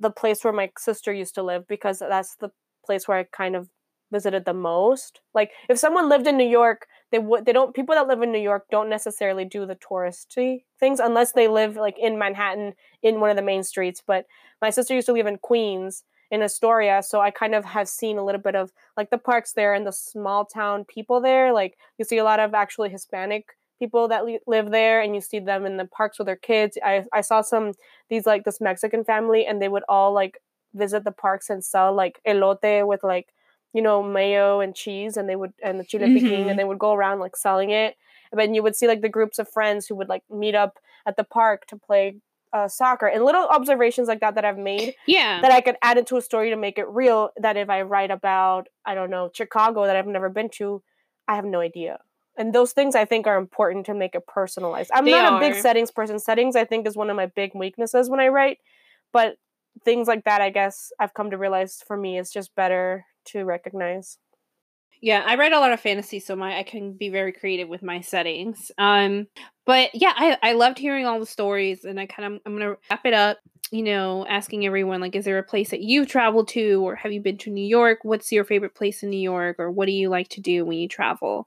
[0.00, 2.50] the place where my sister used to live because that's the
[2.84, 3.68] place where I kind of
[4.10, 5.20] visited the most.
[5.34, 8.32] Like if someone lived in New York, they would they don't people that live in
[8.32, 12.72] New York don't necessarily do the touristy things unless they live like in Manhattan
[13.04, 14.26] in one of the main streets, but
[14.60, 16.02] my sister used to live in Queens
[16.32, 19.52] in Astoria, so I kind of have seen a little bit of like the parks
[19.52, 21.52] there and the small town people there.
[21.52, 23.46] Like you see a lot of actually Hispanic
[23.78, 26.76] people that li- live there and you see them in the parks with their kids.
[26.84, 27.74] I I saw some
[28.10, 30.38] these like this Mexican family and they would all like
[30.74, 33.28] visit the parks and sell like elote with like
[33.74, 36.50] you know mayo and cheese and they would and the chile piquin Mhm.
[36.50, 37.96] and they would go around like selling it.
[38.30, 40.78] And then you would see like the groups of friends who would like meet up
[41.06, 42.16] at the park to play
[42.52, 45.40] uh, soccer and little observations like that that I've made Yeah.
[45.42, 47.30] that I could add into a story to make it real.
[47.36, 50.80] That if I write about, I don't know, Chicago that I've never been to,
[51.26, 51.98] I have no idea.
[52.36, 54.90] And those things I think are important to make it personalized.
[54.94, 56.18] I'm They not a big settings person.
[56.20, 58.58] Settings I think is one of my big weaknesses when I write,
[59.12, 59.36] but
[59.84, 63.44] things like that I guess I've come to realize for me is just better to
[63.44, 64.18] recognize.
[65.00, 67.82] Yeah, I read a lot of fantasy, so my I can be very creative with
[67.82, 68.72] my settings.
[68.78, 69.26] Um,
[69.66, 72.76] but yeah, I I loved hearing all the stories, and I kind of I'm gonna
[72.90, 73.38] wrap it up.
[73.70, 77.12] You know, asking everyone like, is there a place that you've traveled to, or have
[77.12, 77.98] you been to New York?
[78.02, 80.78] What's your favorite place in New York, or what do you like to do when
[80.78, 81.46] you travel?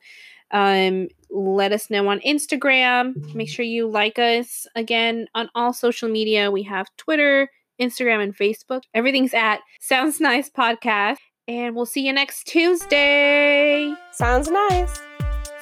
[0.51, 3.33] Um, let us know on Instagram.
[3.33, 6.51] Make sure you like us again on all social media.
[6.51, 7.49] We have Twitter,
[7.81, 8.83] Instagram, and Facebook.
[8.93, 11.17] Everything's at Sounds Nice Podcast.
[11.47, 13.93] And we'll see you next Tuesday.
[14.11, 14.99] Sounds nice.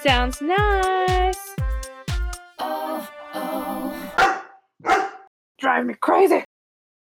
[0.02, 1.56] Sounds nice.
[5.60, 6.45] Drive me crazy.